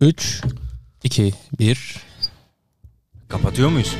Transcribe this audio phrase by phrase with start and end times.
[0.00, 0.42] 3,
[1.04, 1.96] 2, 1.
[3.28, 3.96] Kapatıyor muyuz?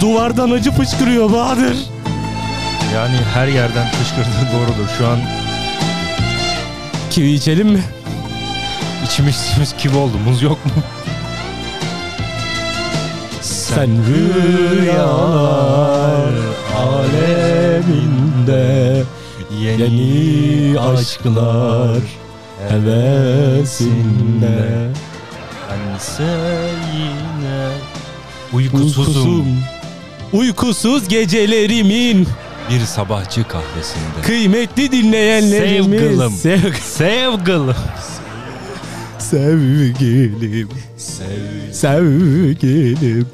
[0.00, 1.76] Duvardan acı fışkırıyor Bahadır.
[2.94, 4.88] Yani her yerden fışkırdığı doğrudur.
[4.98, 5.18] Şu an
[7.10, 7.82] Kivi içelim mi?
[9.20, 10.12] İçimiz kivi oldu.
[10.28, 10.72] Muz yok mu?
[13.40, 16.30] Sen rüyalar
[16.76, 17.82] aleminde
[19.60, 21.98] Yeni aşklar
[22.68, 23.78] hevesinde
[25.70, 26.22] Bense
[26.96, 27.68] yine
[28.52, 29.46] uykusuzum.
[30.32, 32.28] Uykusuz gecelerimin
[32.70, 34.20] Bir sabahçı kahvesinde.
[34.22, 36.30] Kıymetli dinleyenlerimiz Sevgilim.
[36.30, 37.74] Sev- Sevgilim.
[39.32, 41.72] Sevgilim Sev.
[41.72, 43.26] Sevgilim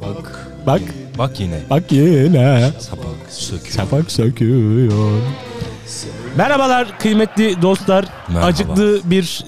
[0.00, 0.48] Bak.
[0.66, 0.80] Bak
[1.18, 1.58] Bak yine.
[1.70, 3.74] bak yine Sabah söküyor.
[3.76, 4.92] Şafak söküyor
[6.36, 8.04] Merhabalar kıymetli dostlar.
[8.28, 8.46] Merhaba.
[8.46, 9.44] Acıklı bir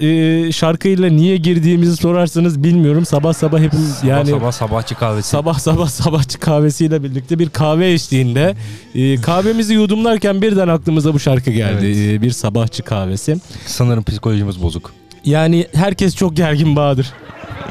[0.47, 3.05] e, şarkıyla niye girdiğimizi sorarsanız bilmiyorum.
[3.05, 5.29] Sabah sabah hepimiz Sabah yani sabah sabahçı kahvesi.
[5.29, 8.55] sabah sabah sabahçı kahvesiyle birlikte bir kahve eşliğinde
[8.95, 11.85] e, kahvemizi yudumlarken birden aklımıza bu şarkı geldi.
[11.85, 12.19] Evet.
[12.19, 13.37] E, bir sabahçı kahvesi.
[13.65, 14.91] Sanırım psikolojimiz bozuk.
[15.25, 17.13] Yani herkes çok gergin Bahadır.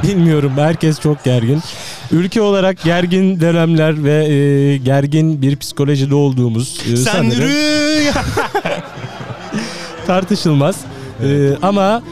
[0.02, 1.60] Bilmiyorum herkes çok gergin.
[2.12, 8.12] Ülke olarak gergin dönemler ve e, gergin bir psikolojide olduğumuz e, sanırım rüya.
[10.06, 10.76] tartışılmaz.
[11.22, 11.26] E,
[11.62, 12.02] ama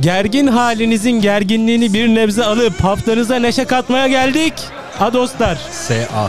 [0.00, 4.52] gergin halinizin gerginliğini bir nebze alıp haftanıza neşe katmaya geldik.
[4.98, 6.28] Ha dostlar S.A.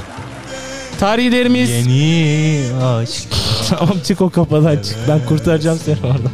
[0.99, 3.27] tarihlerimiz Yeni aşk.
[3.69, 4.95] Tamam çık o kafadan çık.
[5.08, 6.31] Ben kurtaracağım seni oradan.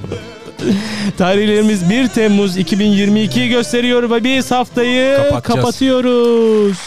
[1.18, 6.78] Tarihlerimiz 1 Temmuz 2022'yi gösteriyor ve biz haftayı kapatıyoruz.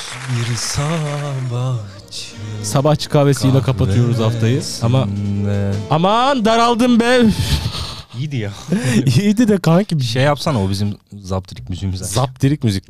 [0.50, 2.34] Bir sabahçı.
[2.62, 4.62] Sabahçı kahvesiyle kapatıyoruz haftayı.
[4.82, 5.08] Ama
[5.90, 7.20] aman daraldım be.
[8.18, 8.50] İyiydi ya.
[9.06, 10.00] İyiydi de kanki.
[10.00, 12.00] Şey yapsana o bizim zaptirik müziğimiz.
[12.00, 12.84] Zaptirik müzik.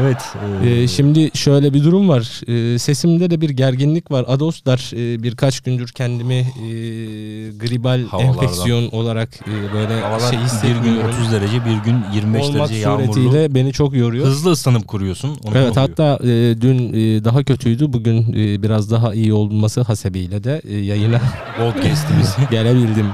[0.00, 0.16] Evet.
[0.64, 2.40] Ee, şimdi şöyle bir durum var.
[2.74, 4.24] Ee, sesimde de bir gerginlik var.
[4.28, 6.44] Adoslar e, birkaç gündür kendimi e,
[7.58, 8.34] gribal Havalardan.
[8.34, 11.10] enfeksiyon olarak e, böyle Havalar şey bir gün hissediyorum.
[11.20, 13.12] 30 derece bir gün 25 Olmak derece yağmurlu.
[13.12, 14.26] suretiyle beni çok yoruyor.
[14.26, 15.28] Hızlı ıslanıp kuruyorsun.
[15.28, 15.74] Onu Evet oluyor.
[15.88, 17.92] hatta e, dün e, daha kötüydü.
[17.92, 21.20] Bugün e, biraz daha iyi olması hasebiyle de e, yayına
[21.58, 22.32] Podcast'imizi.
[22.50, 23.06] gelebildim.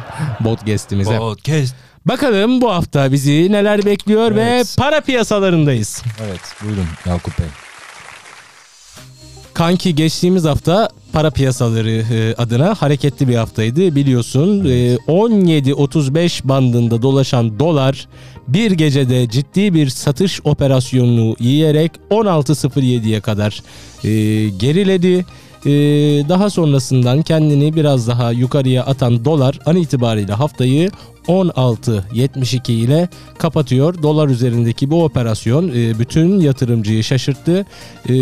[0.45, 1.19] Podcast'imize.
[1.19, 1.75] Podcast.
[2.05, 4.75] Bakalım bu hafta bizi neler bekliyor ve Evet.
[4.78, 6.03] para piyasalarındayız.
[6.27, 7.47] Evet buyurun Yakup Bey.
[9.55, 14.65] Kanki geçtiğimiz hafta para piyasaları e, adına hareketli bir haftaydı biliyorsun.
[14.65, 18.09] E, 17.35 bandında dolaşan dolar
[18.49, 23.62] bir gecede ciddi bir satış operasyonunu yiyerek 16.07'ye kadar
[24.05, 24.09] e,
[24.49, 25.27] geriledi.
[25.66, 25.71] E,
[26.28, 30.91] daha sonrasından kendini biraz daha yukarıya atan dolar an itibariyle haftayı
[31.28, 34.03] 16.72 ile kapatıyor.
[34.03, 37.66] Dolar üzerindeki bu operasyon e, bütün yatırımcıyı şaşırttı.
[38.04, 38.15] E,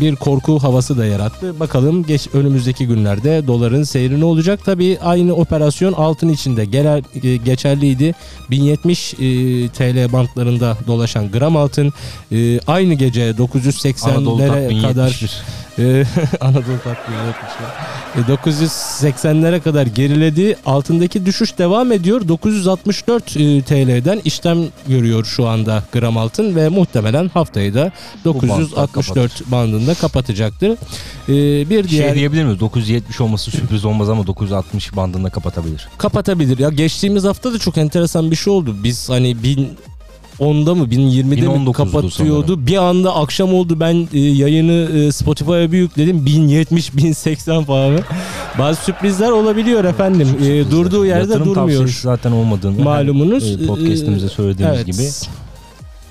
[0.00, 1.60] bir korku havası da yarattı.
[1.60, 4.60] Bakalım geç önümüzdeki günlerde doların seyri ne olacak?
[4.64, 8.14] Tabii aynı operasyon altın içinde genel e, geçerliydi.
[8.50, 9.16] 1070 e,
[9.68, 11.92] TL bantlarında dolaşan gram altın
[12.32, 14.82] e, aynı gece Anadolu Tat 980'lere 1071.
[14.82, 15.65] kadar ee,
[16.40, 17.68] Anadolu tatlı yönetmişler.
[18.16, 20.56] E, 980'lere kadar geriledi.
[20.66, 22.28] Altındaki düşüş devam ediyor.
[22.28, 27.92] 964 e, TL'den işlem görüyor şu anda gram altın ve muhtemelen haftayı da
[28.24, 30.70] bantta 964 bandında kapatacaktır.
[31.28, 32.60] E, bir diğer Şey diyebilir miyiz?
[32.60, 35.88] 970 olması sürpriz olmaz ama 960 bandında kapatabilir.
[35.98, 36.58] kapatabilir.
[36.58, 38.76] Ya geçtiğimiz hafta da çok enteresan bir şey oldu.
[38.84, 39.78] Biz hani bin
[40.40, 42.10] 10'da mı 1020'de mi 1019'du kapatıyordu.
[42.46, 42.66] sanırım.
[42.66, 46.26] Bir anda akşam oldu ben e, yayını e, Spotify'a bir yükledim.
[46.26, 47.98] 1070 1080 falan.
[48.58, 50.28] Bazı sürprizler olabiliyor efendim.
[50.42, 51.88] E, durduğu yerde Yatırım durmuyor.
[52.02, 54.86] zaten olmadığını Malumunuz, her, e, podcast'imize söylediğimiz Evet.
[54.86, 55.36] gibi.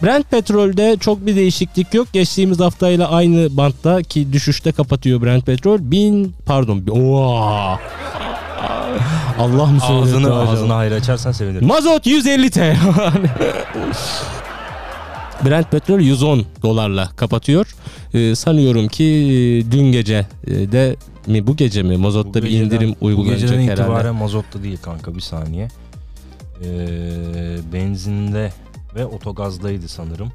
[0.04, 2.08] Brent petrolde çok bir değişiklik yok.
[2.14, 5.78] Geçtiğimiz haftayla aynı bantta ki düşüşte kapatıyor Brent petrol.
[5.82, 6.84] 1000 pardon.
[6.92, 7.80] Oha.
[9.40, 10.52] Allah mı söyledi Ağzını acaba?
[10.52, 11.68] ağzını hayır açarsan sevinirim.
[11.68, 12.76] Mazot 150 TL.
[15.46, 17.76] Brent petrol 110 dolarla kapatıyor.
[18.14, 20.96] Ee, sanıyorum ki e, dün gece e, de
[21.28, 23.82] mi bu gece mi mazotta bir geceden- indirim Bu uygulanacak geceden herhalde.
[23.82, 25.68] itibaren mazotta değil kanka bir saniye.
[26.64, 26.68] Ee,
[27.74, 28.54] benzinde
[28.96, 30.32] ve otogazdaydı sanırım.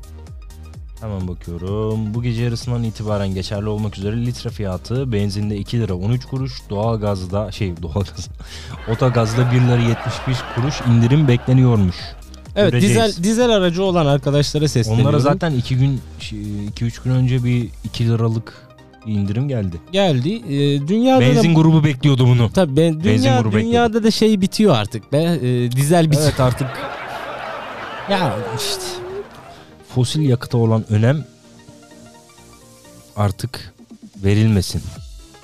[1.00, 2.14] Hemen bakıyorum.
[2.14, 7.52] Bu gece yarısından itibaren geçerli olmak üzere litre fiyatı benzinde 2 lira 13 kuruş, doğalgazda
[7.52, 8.29] şey doğalgaz,
[8.93, 11.97] otogazda 1 lira 71 kuruş indirim bekleniyormuş.
[12.56, 12.97] Evet Göreceğiz.
[12.97, 15.06] dizel dizel aracı olan arkadaşlara sesleniyorum.
[15.08, 16.00] Onlara zaten 2 gün
[16.69, 18.69] 2 3 gün önce bir 2 liralık
[19.06, 19.76] indirim geldi.
[19.93, 20.35] geldi.
[20.35, 22.50] Ee, dünyada Benzin da grubu bekliyordu bunu.
[22.52, 25.38] tabii ben, dünya, grubu dünyada da şey bitiyor artık be.
[25.43, 26.25] Ee, dizel bitiyor.
[26.29, 26.69] Evet artık
[28.11, 29.10] ya işte
[29.94, 31.25] fosil yakıta olan önem
[33.16, 33.75] artık
[34.25, 34.82] verilmesin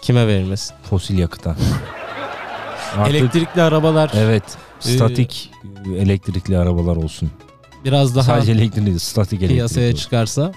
[0.02, 0.74] Kime verilmesin?
[0.90, 1.56] fosil yakıta.
[2.96, 4.42] Artık Elektrikli arabalar evet
[4.86, 5.50] Ee, statik
[5.96, 7.30] elektrikli arabalar olsun.
[7.84, 9.54] biraz daha Sadece elektrikli statik elektrikli.
[9.54, 10.52] piyasaya çıkarsa.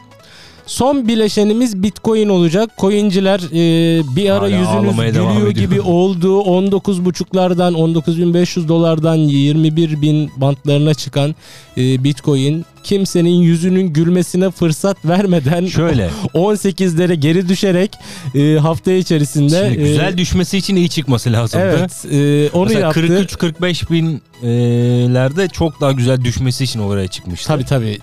[0.70, 2.70] Son bileşenimiz Bitcoin olacak.
[2.78, 6.42] Coinciler e, bir ara Hala yüzünüz gülüyor gibi oldu.
[6.42, 11.36] 19.5'lardan 19.500 dolardan 21.000 bantlarına çıkan
[11.78, 17.92] e, Bitcoin kimsenin yüzünün gülmesine fırsat vermeden Şöyle 18'lere geri düşerek
[18.36, 21.62] e, hafta içerisinde şimdi e, güzel düşmesi için iyi çıkması lazım.
[21.62, 23.00] evet e, onu Mesela yaptı.
[23.02, 27.48] 43-45 binlerde çok daha güzel düşmesi için oraya çıkmıştı.
[27.48, 28.00] Tabii tabii.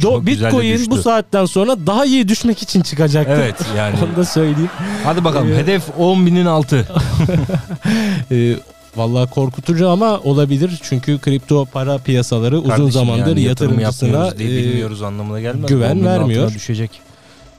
[0.00, 3.32] Do- Bitcoin bu saatten sonra daha iyi düşmek için çıkacaktı.
[3.36, 3.96] Evet yani.
[4.04, 4.70] Onu da söyleyeyim.
[5.04, 6.86] Hadi bakalım Ee, hedef 10 binin altı.
[8.30, 8.56] Ee,
[8.96, 10.78] vallahi korkutucu ama olabilir.
[10.82, 15.68] Çünkü kripto para piyasaları uzun Kardeşim zamandır yani yatırım yatırımcısına diye e, bilmiyoruz anlamına gelmez.
[15.68, 16.54] güven 10 binin vermiyor.
[16.54, 16.90] düşecek.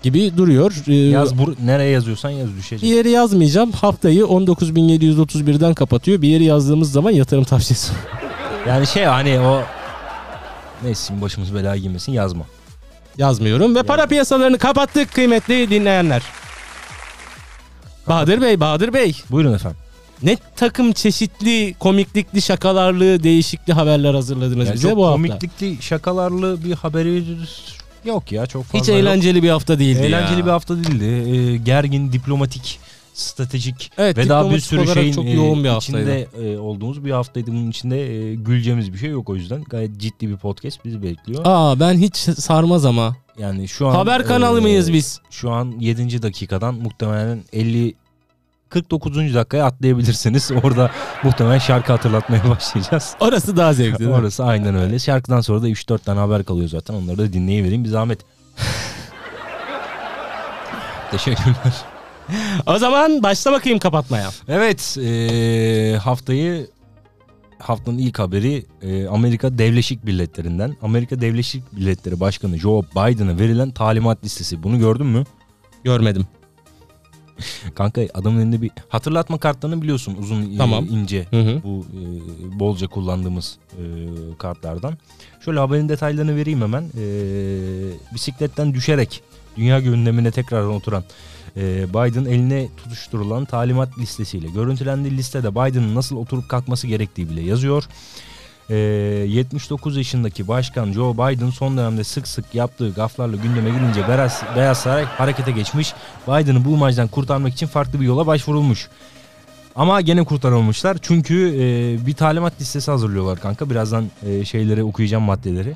[0.04, 0.74] gibi duruyor.
[0.88, 2.90] Ee, Yaz bur nereye yazıyorsan yaz bir düşecek.
[2.90, 3.72] yeri yazmayacağım.
[3.72, 6.22] Haftayı 19.731'den kapatıyor.
[6.22, 7.92] Bir yeri yazdığımız zaman yatırım tavsiyesi.
[8.68, 9.62] Yani şey hani o
[10.84, 12.46] neyse başımız belaya girmesin yazma.
[13.18, 16.22] Yazmıyorum ve para piyasalarını kapattık kıymetli dinleyenler.
[18.08, 19.22] Bahadır Bey, Bahadır Bey.
[19.31, 19.78] Buyurun efendim.
[20.24, 25.16] Ne takım çeşitli komiklikli şakalarlı değişikli haberler hazırladınız Yani bize çok bu hafta.
[25.16, 27.24] komiklikli şakalarlı bir haberi
[28.06, 28.98] yok ya çok fazla Hiç yok.
[28.98, 30.46] eğlenceli bir hafta değildi Eğlenceli ya.
[30.46, 31.06] bir hafta değildi.
[31.06, 32.80] Ee, gergin, diplomatik,
[33.18, 36.19] stratejik Evet, ve daha bir sürü şeyin çok e, yoğun bir haftaydı.
[36.19, 37.52] içinde e, olduğumuz bir haftaydı.
[37.52, 39.64] Bunun içinde e, güleceğimiz bir şey yok o yüzden.
[39.64, 41.42] Gayet ciddi bir podcast bizi bekliyor.
[41.46, 43.16] Aa ben hiç sarmaz ama.
[43.40, 45.22] Yani şu an Haber kanalı e, mıyız biz?
[45.30, 46.22] Şu an 7.
[46.22, 47.94] dakikadan muhtemelen 50
[48.69, 49.36] 49.
[49.36, 50.52] dakikaya atlayabilirsiniz.
[50.63, 50.92] Orada
[51.24, 53.16] muhtemelen şarkı hatırlatmaya başlayacağız.
[53.20, 54.10] Orası daha zevkli.
[54.10, 55.00] Orası aynen öyle.
[55.00, 56.94] Şarkıdan sonra da 3-4 tane haber kalıyor zaten.
[56.94, 58.20] Onları da dinleyivereyim bir zahmet.
[61.12, 61.97] Teşekkürler.
[62.65, 64.29] O zaman başla bakayım kapatmaya.
[64.47, 66.68] Evet eee, haftayı
[67.59, 70.75] haftanın ilk haberi eee, Amerika Devleşik Milletleri'nden.
[70.81, 74.63] Amerika Devleşik Milletleri Başkanı Joe Biden'a verilen talimat listesi.
[74.63, 75.24] Bunu gördün mü?
[75.83, 76.25] Görmedim.
[77.75, 80.85] Kanka adamın elinde bir hatırlatma kartlarını biliyorsun uzun e, Tamam.
[80.89, 81.62] ince Hı hı.
[81.63, 83.81] bu e, bolca kullandığımız e,
[84.38, 84.97] kartlardan.
[85.45, 86.83] Şöyle haberin detaylarını vereyim hemen.
[86.83, 87.03] E,
[88.13, 89.21] bisikletten düşerek
[89.57, 91.03] dünya gündemine tekrardan oturan
[91.57, 97.83] e, Biden eline tutuşturulan talimat listesiyle görüntülendiği listede Biden'ın nasıl oturup kalkması gerektiği bile yazıyor.
[98.69, 104.44] E, 79 yaşındaki başkan Joe Biden son dönemde sık sık yaptığı gaflarla gündeme gelince Beyaz,
[104.56, 105.94] Beyaz Saray harekete geçmiş.
[106.27, 108.89] Biden'ı bu imajdan kurtarmak için farklı bir yola başvurulmuş.
[109.75, 113.69] Ama gene kurtarılmışlar çünkü e, bir talimat listesi hazırlıyorlar kanka.
[113.69, 115.75] Birazdan e, şeyleri okuyacağım maddeleri.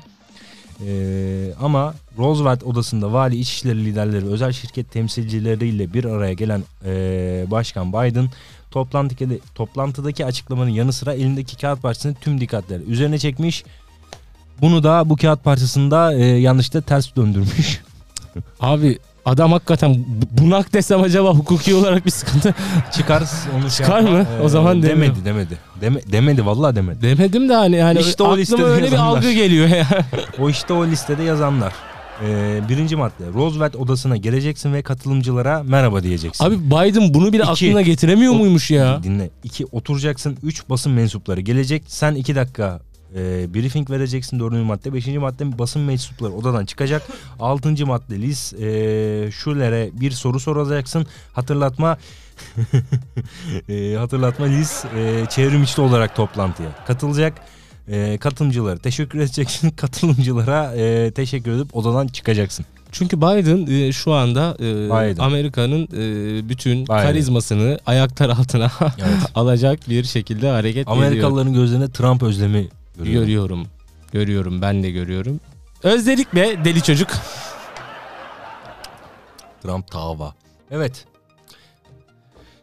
[0.86, 7.92] E, ama Roosevelt odasında vali içişleri liderleri, özel şirket temsilcileriyle bir araya gelen e, Başkan
[7.92, 8.30] Biden
[8.70, 13.64] toplantıdaki, toplantıdaki açıklamanın yanı sıra elindeki kağıt parçasını tüm dikkatleri üzerine çekmiş.
[14.60, 17.80] Bunu da bu kağıt parçasında e, yanlışlıkla ters döndürmüş.
[18.60, 22.54] Abi adam hakikaten bu- bunak desem acaba hukuki olarak bir sıkıntı
[22.92, 23.22] Çıkar
[23.56, 24.26] onu şey Çıkar mı?
[24.42, 25.24] O zaman demedi demiyorum.
[25.24, 25.58] demedi.
[25.80, 27.02] Deme, demedi vallahi demedi.
[27.02, 29.16] demedim de hani hani İşte o listede öyle bir yazanlar.
[29.16, 29.86] algı geliyor ya.
[30.40, 31.72] O işte o listede yazanlar.
[32.26, 33.24] Ee, birinci madde.
[33.34, 36.44] Roosevelt odasına geleceksin ve katılımcılara merhaba diyeceksin.
[36.44, 37.66] Abi Biden bunu bile İki.
[37.68, 39.02] aklına getiremiyor O- muymuş ya?
[39.02, 39.30] Dinle.
[39.44, 40.36] İki oturacaksın.
[40.42, 41.82] Üç basın mensupları gelecek.
[41.86, 42.80] Sen iki dakika
[43.16, 44.40] e, briefing vereceksin.
[44.40, 44.94] Dördüncü madde.
[44.94, 47.02] Beşinci madde basın mensupları odadan çıkacak.
[47.40, 51.06] Altıncı madde Liz e, Schuller'e bir soru soracaksın.
[51.32, 51.98] Hatırlatma
[53.68, 57.34] e, hatırlatma Liz e, çevrim içi olarak toplantıya katılacak.
[57.88, 59.70] E, katılımcılara teşekkür edeceksin.
[59.76, 62.66] Katılımcılara e, teşekkür edip odadan çıkacaksın.
[62.92, 65.20] Çünkü Biden e, şu anda e.
[65.20, 67.02] Amerika'nın e, bütün Biden.
[67.02, 69.18] karizmasını ayaklar altına Evet.
[69.34, 70.96] alacak bir şekilde hareket ediyor.
[70.96, 73.26] Amerikalıların gözlerine Trump özlemi görüyorum.
[73.26, 73.66] Görüyorum.
[74.12, 74.62] Görüyorum.
[74.62, 75.40] Ben de görüyorum.
[75.82, 77.10] Özledik be deli çocuk.
[79.62, 80.34] Trump tava.
[80.70, 81.06] Evet.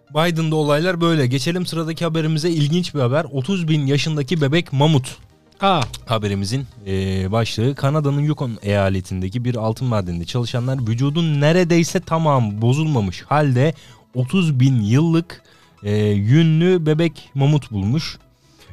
[0.09, 1.27] Biden'da olaylar böyle.
[1.27, 3.25] Geçelim sıradaki haberimize ilginç bir haber.
[3.31, 5.17] 30 bin yaşındaki bebek mamut.
[5.61, 13.21] Aa, haberimizin e, başlığı Kanada'nın Yukon eyaletindeki bir altın madeninde çalışanlar vücudun neredeyse tamam bozulmamış
[13.21, 13.73] halde
[14.15, 15.43] 30 bin yıllık
[15.83, 18.17] e, yünlü bebek mamut bulmuş.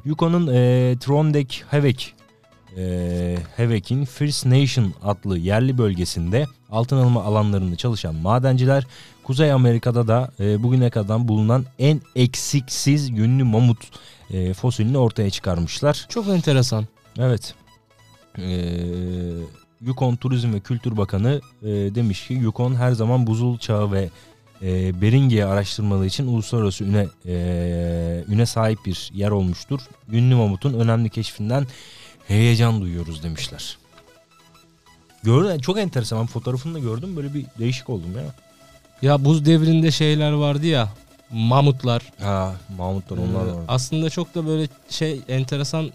[0.06, 2.14] Yukon'un e, Trondek Havek
[2.76, 8.86] e, Havek'in First Nation adlı yerli bölgesinde altın alma alanlarında çalışan madenciler
[9.24, 13.78] Kuzey Amerika'da da e, bugüne kadar bulunan en eksiksiz yünlü mamut
[14.30, 16.06] e, fosilini ortaya çıkarmışlar.
[16.08, 16.86] çok enteresan.
[17.18, 17.54] Evet.
[18.38, 18.68] Ee,
[19.80, 24.10] Yukon Turizm ve Kültür Bakanı e, demiş ki Yukon her zaman buzul çağı ve
[24.62, 27.34] e, Beringe araştırmaları için uluslararası üne e,
[28.28, 29.80] üne sahip bir yer olmuştur.
[30.12, 31.66] Ünlü mamutun önemli keşfinden
[32.28, 33.78] heyecan duyuyoruz demişler.
[35.22, 36.20] Gördün çok enteresan.
[36.20, 37.16] Ben fotoğrafını da gördüm.
[37.16, 38.22] Böyle bir değişik oldum ya.
[39.02, 40.88] Ya buz devrinde şeyler vardı ya.
[41.30, 42.02] Mamutlar.
[42.20, 43.64] Ha, Mahmutlar onlar Ee, var.
[43.68, 45.90] aslında çok da böyle şey enteresan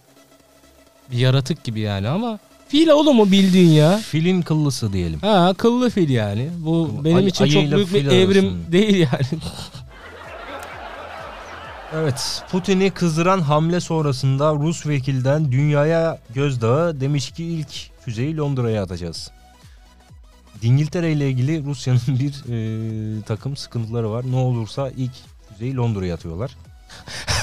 [1.11, 2.39] bir yaratık gibi yani ama
[2.71, 3.97] fil oğlum o bildiğin ya.
[3.97, 5.19] Filin kıllısı diyelim.
[5.19, 6.49] Ha akıllı fil yani.
[6.57, 7.03] Bu Akıllı.
[7.05, 8.71] benim Ay- için çok ayıyla büyük bir fil evrim arasında.
[8.71, 9.25] değil yani.
[11.95, 17.69] Evet, Putin'i kızdıran hamle sonrasında Rus vekilden dünyaya gözdağı demiş ki ilk
[18.05, 19.31] füzeyi Londra'ya atacağız.
[20.61, 24.25] İngiltere ile ilgili Rusya'nın bir e, takım sıkıntıları var.
[24.31, 25.11] Ne olursa ilk
[25.49, 26.51] füzeyi Londra'ya atıyorlar.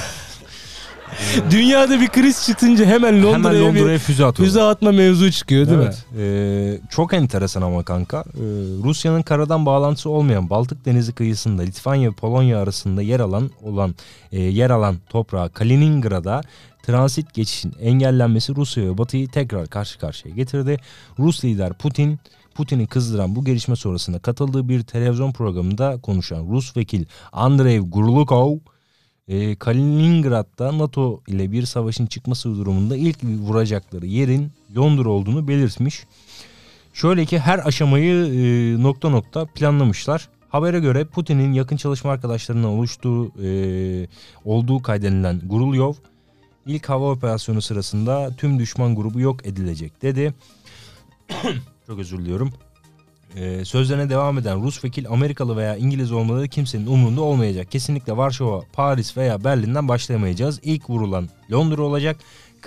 [1.50, 4.52] Dünyada bir kriz çıkınca hemen Londra'ya, Hemen Londra'ya bir füze atıyorlar.
[4.52, 5.84] füze atma mevzu çıkıyor değil mi?
[5.84, 6.06] evet.
[6.18, 8.18] Ee, çok enteresan ama kanka.
[8.20, 8.40] Ee,
[8.84, 13.94] Rusya'nın karadan bağlantısı olmayan Baltık Denizi kıyısında Litvanya ve Polonya arasında yer alan olan
[14.32, 16.40] e, yer alan toprağı Kaliningrad'a
[16.82, 20.76] transit geçişin engellenmesi Rusya ve Batı'yı tekrar karşı karşıya getirdi.
[21.18, 22.18] Rus lider Putin
[22.54, 28.56] Putin'i kızdıran bu gelişme sonrasında katıldığı bir televizyon programında konuşan Rus vekil Andrei Gurlukov
[29.28, 36.06] e, Kaliningrad'da NATO ile bir savaşın çıkması durumunda ilk vuracakları yerin Londra olduğunu belirtmiş.
[36.92, 40.28] Şöyle ki her aşamayı e, nokta nokta planlamışlar.
[40.48, 43.48] Habere göre Putin'in yakın çalışma arkadaşlarından oluştuğu e,
[44.44, 45.94] olduğu kaydedilen Gurulyov
[46.66, 50.34] ilk hava operasyonu sırasında tüm düşman grubu yok edilecek dedi.
[51.86, 52.52] Çok özür diliyorum.
[53.36, 57.70] Ee, sözlerine devam eden Rus vekil Amerikalı veya İngiliz olmaları kimsenin umurunda olmayacak.
[57.70, 60.60] Kesinlikle Varşova, Paris veya Berlin'den başlayamayacağız.
[60.62, 62.16] İlk vurulan Londra olacak.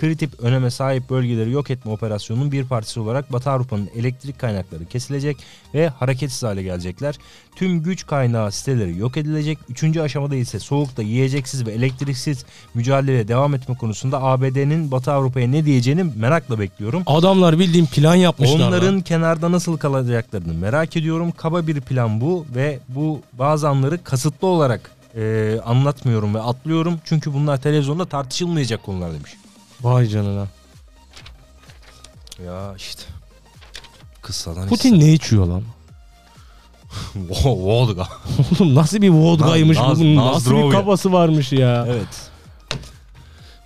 [0.02, 5.36] Kritik öneme sahip bölgeleri yok etme operasyonunun bir partisi olarak Batı Avrupa'nın elektrik kaynakları kesilecek
[5.74, 7.18] ve hareketsiz hale gelecekler.
[7.56, 9.58] Tüm güç kaynağı siteleri yok edilecek.
[9.68, 12.44] Üçüncü aşamada ise soğukta yiyeceksiz ve elektriksiz
[12.74, 17.02] mücadeleye devam etme konusunda ABD'nin Batı Avrupa'ya ne diyeceğini merakla bekliyorum.
[17.06, 18.68] Adamlar bildiğin plan yapmışlar.
[18.68, 19.00] Onların lan.
[19.00, 21.32] kenarda nasıl kalacaklarını merak ediyorum.
[21.36, 27.00] Kaba bir plan bu ve bu bazı anları kasıtlı olarak e, anlatmıyorum ve atlıyorum.
[27.04, 29.32] Çünkü bunlar televizyonda tartışılmayacak konular demiş.
[29.82, 30.46] Vay canına.
[32.46, 33.02] Ya işte.
[34.22, 35.62] Kıssadan Putin ne içiyor lan?
[37.44, 38.08] Vodka.
[38.60, 40.16] Oğlum nasıl bir vodkaymış Naz- bunun?
[40.16, 40.66] Nasıl Nazdrovya.
[40.66, 41.86] bir kafası varmış ya?
[41.88, 42.30] Evet.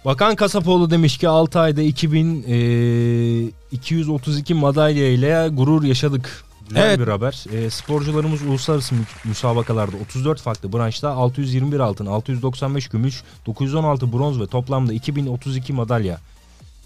[0.04, 6.44] Bakan Kasapoğlu demiş ki 6 ayda 2000 e, 232 madalya ile gurur yaşadık.
[6.68, 6.98] Güzel Evet.
[6.98, 7.44] bir haber.
[7.52, 14.46] E, sporcularımız uluslararası mü- müsabakalarda 34 farklı branşta 621 altın, 695 gümüş, 916 bronz ve
[14.46, 16.20] toplamda 2032 madalya.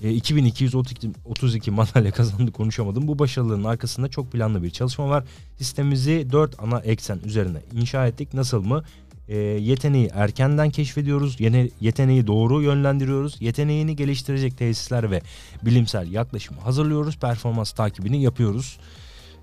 [0.03, 3.09] E, 2232 32 madalya kazandı konuşamadım.
[3.09, 5.25] Bu başarıların arkasında çok planlı bir çalışma var.
[5.59, 8.35] Sistemimizi 4 ana eksen üzerine inşa ettik.
[8.35, 8.85] Nasıl mı?
[9.29, 11.37] E, yeteneği erkenden keşfediyoruz.
[11.41, 13.37] Yine yeteneği doğru yönlendiriyoruz.
[13.41, 15.23] Yeteneğini geliştirecek tesisler ve
[15.63, 17.17] bilimsel yaklaşımı hazırlıyoruz.
[17.17, 18.77] Performans takibini yapıyoruz.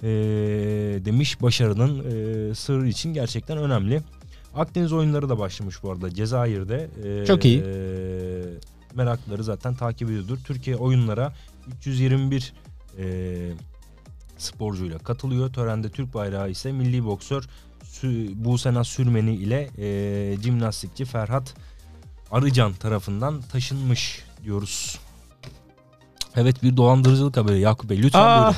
[0.03, 0.07] E,
[1.05, 4.01] demiş başarının e, sırrı için gerçekten önemli.
[4.55, 6.89] Akdeniz oyunları da başlamış bu arada Cezayir'de.
[7.03, 7.59] E, Çok iyi.
[7.59, 7.63] E,
[8.95, 10.37] meraklıları zaten takip ediyordur.
[10.45, 11.33] Türkiye oyunlara
[11.77, 12.53] 321
[12.99, 13.05] e,
[14.37, 15.53] sporcuyla katılıyor.
[15.53, 17.47] Törende Türk bayrağı ise milli boksör
[18.35, 21.53] Busena Sürmeni ile e, jimnastikçi Ferhat
[22.31, 24.99] Arıcan tarafından taşınmış diyoruz.
[26.35, 28.39] Evet bir dolandırıcılık haberi Yakup Bey lütfen Aa.
[28.39, 28.55] buyurun.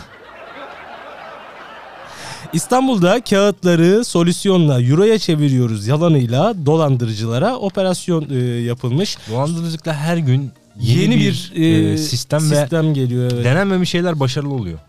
[2.54, 9.18] İstanbul'da kağıtları solüsyonla euroya çeviriyoruz yalanıyla dolandırıcılara operasyon e, yapılmış.
[9.32, 13.24] Dolandırıcılıkla her gün yeni, Yeni, bir, bir, e, sistem, sistem geliyor.
[13.32, 13.46] ve Evet.
[13.46, 14.80] denenmemiş şeyler başarılı oluyor.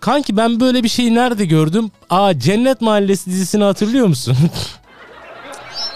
[0.00, 1.90] Kanki ben böyle bir şeyi nerede gördüm?
[2.10, 4.36] Aa Cennet Mahallesi dizisini hatırlıyor musun?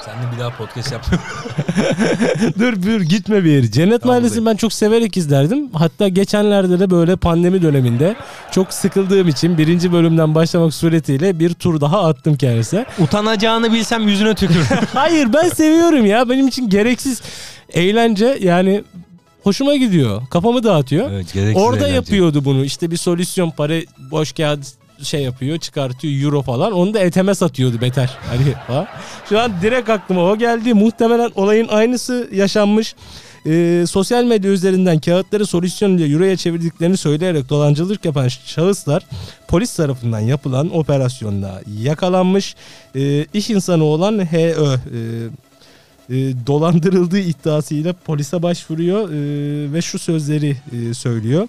[0.05, 1.07] Sen de bir daha podcast yap.
[2.59, 3.71] dur dur gitme bir yere.
[3.71, 5.71] Cennet Tamam, Mahallesi'ni ben çok severek izlerdim.
[5.73, 8.17] Hatta geçenlerde de böyle pandemi döneminde
[8.51, 12.87] çok sıkıldığım için birinci bölümden başlamak suretiyle bir tur daha attım kendisine.
[12.99, 14.65] Utanacağını bilsem yüzüne tükür.
[14.95, 16.29] Hayır ben seviyorum ya.
[16.29, 17.23] Benim için gereksiz
[17.73, 18.85] eğlence yani
[19.43, 20.23] hoşuma gidiyor.
[20.31, 21.11] Kafamı dağıtıyor.
[21.11, 21.95] Evet, Orada eğlence.
[21.95, 22.65] yapıyordu bunu.
[22.65, 23.75] İşte bir solüsyon para
[24.11, 28.19] boş kağıt şey yapıyor çıkartıyor euro falan onu da eteme satıyordu beter.
[28.29, 28.89] Hani ha?
[29.29, 30.75] Şu an direkt aklıma o geldi.
[30.75, 32.95] Muhtemelen olayın aynısı yaşanmış.
[33.47, 39.07] Ee, sosyal medya üzerinden kağıtları solüsyon ile euroya çevirdiklerini söyleyerek dolancılık yapan şahıslar
[39.49, 42.55] polis tarafından yapılan operasyonda yakalanmış.
[42.97, 44.77] Ee, iş insanı olan HÖ e,
[46.11, 51.49] e, dolandırıldığı iddiasıyla polise başvuruyor e, ve şu sözleri e, söylüyor.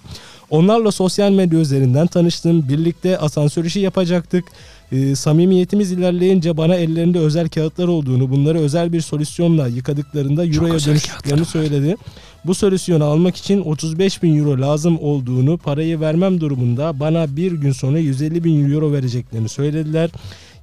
[0.52, 2.68] Onlarla sosyal medya üzerinden tanıştım.
[2.68, 4.44] Birlikte asansör işi yapacaktık.
[4.92, 11.44] E, samimiyetimiz ilerleyince bana ellerinde özel kağıtlar olduğunu, bunları özel bir solüsyonla yıkadıklarında euroya dönüştüklerini
[11.44, 11.96] söyledi.
[12.44, 17.72] Bu solüsyonu almak için 35 bin euro lazım olduğunu, parayı vermem durumunda bana bir gün
[17.72, 20.10] sonra 150 bin euro vereceklerini söylediler.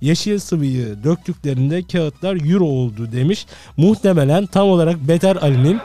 [0.01, 3.45] Yeşil sıvıyı döktüklerinde kağıtlar euro oldu demiş.
[3.77, 5.79] Muhtemelen tam olarak Beter Ali'nin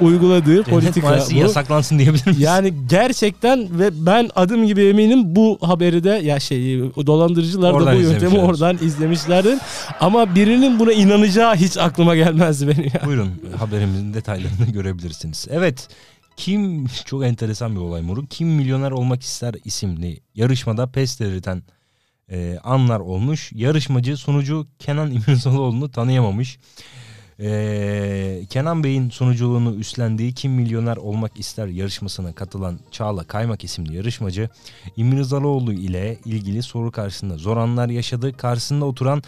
[0.00, 1.34] uyguladığı Cennet politika bu.
[1.34, 2.40] yasaklansın diyebilir miyiz?
[2.40, 7.98] Yani gerçekten ve ben adım gibi eminim bu haberi de ya şey dolandırıcılar Oradan da
[7.98, 9.58] bu yöntemi oradan izlemişlerdir.
[10.00, 13.02] Ama birinin buna inanacağı hiç aklıma gelmezdi benim ya.
[13.06, 15.46] Buyurun haberimizin detaylarını görebilirsiniz.
[15.50, 15.88] Evet
[16.36, 18.30] kim çok enteresan bir olay Moruk.
[18.30, 21.62] Kim Milyoner Olmak ister isimli yarışmada pes dedirten
[22.30, 23.52] e, anlar olmuş.
[23.54, 26.58] Yarışmacı sonucu Kenan İmirzalıoğlu'nu tanıyamamış.
[27.40, 34.48] E, Kenan Bey'in sunuculuğunu üstlendiği Kim Milyoner Olmak ister yarışmasına katılan Çağla Kaymak isimli yarışmacı
[34.96, 38.36] İmirzalıoğlu ile ilgili soru karşısında zor anlar yaşadı.
[38.36, 39.22] Karşısında oturan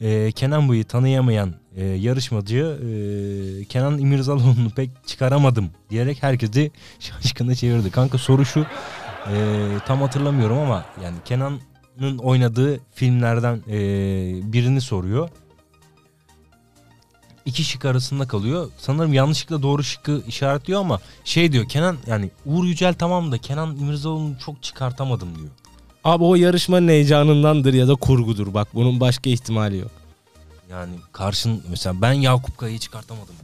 [0.00, 7.90] e, Kenan Bey'i tanıyamayan e, yarışmacı e, Kenan İmirzalıoğlu'nu pek çıkaramadım diyerek herkesi şaşkına çevirdi.
[7.90, 8.66] Kanka soru şu
[9.32, 9.36] e,
[9.86, 13.78] tam hatırlamıyorum ama yani Kenan'ın oynadığı filmlerden e,
[14.52, 15.28] birini soruyor.
[17.46, 18.70] İki şık arasında kalıyor.
[18.78, 23.76] Sanırım yanlışlıkla doğru şıkkı işaretliyor ama şey diyor Kenan yani Uğur Yücel tamam da Kenan
[23.76, 25.48] İmirzalıoğlu'nu çok çıkartamadım diyor.
[26.04, 28.54] Abi o yarışmanın heyecanındandır ya da kurgudur.
[28.54, 29.90] Bak bunun başka ihtimali yok.
[30.70, 33.34] Yani karşın mesela ben Yakup Kaya'yı çıkartamadım.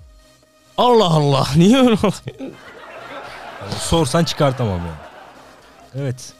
[0.76, 2.12] Allah Allah niye öyle oluyor?
[3.60, 4.90] Yani sorsan çıkartamam yani.
[5.94, 6.32] Evet.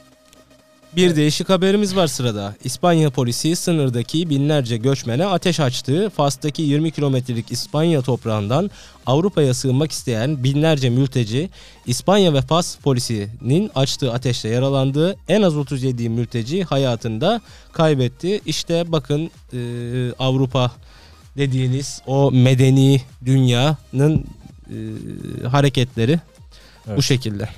[0.97, 2.55] Bir değişik haberimiz var sırada.
[2.65, 6.11] İspanya polisi sınırdaki binlerce göçmene ateş açtı.
[6.17, 8.71] Fas'taki 20 kilometrelik İspanya toprağından
[9.07, 11.51] Avrupa'ya sığınmak isteyen binlerce mülteci
[11.87, 15.17] İspanya ve Fas polisinin açtığı ateşle yaralandı.
[15.29, 17.41] En az 37 mülteci hayatında
[17.73, 18.41] kaybetti.
[18.47, 19.59] İşte bakın e,
[20.19, 20.73] Avrupa
[21.37, 24.25] dediğiniz o medeni dünyanın
[24.71, 26.21] e, hareketleri
[26.87, 27.03] bu Evet.
[27.03, 27.49] şekilde.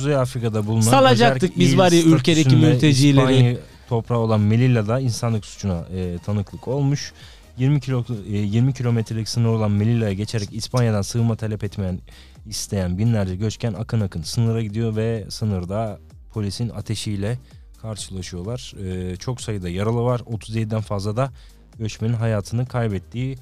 [0.00, 3.32] Kuzey Afrika'da bulunan Salacaktık biz var ya ülkedeki mültecileri.
[3.32, 3.56] İspanya
[3.88, 7.12] toprağı olan Melilla'da insanlık suçuna e, tanıklık olmuş.
[7.58, 11.98] 20 kilo e, 20 kilometrelik sınır olan Melilla'ya geçerek İspanya'dan sığınma talep etmeyen
[12.46, 15.98] isteyen binlerce göçken akın akın sınıra gidiyor ve sınırda
[16.32, 17.38] polisin ateşiyle
[17.82, 18.74] karşılaşıyorlar.
[18.84, 20.20] E, çok sayıda yaralı var.
[20.20, 21.32] 37'den fazla da
[21.78, 23.36] göçmenin hayatını kaybettiği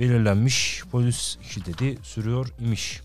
[0.00, 0.82] belirlenmiş.
[0.90, 3.00] Polis şiddeti sürüyor imiş.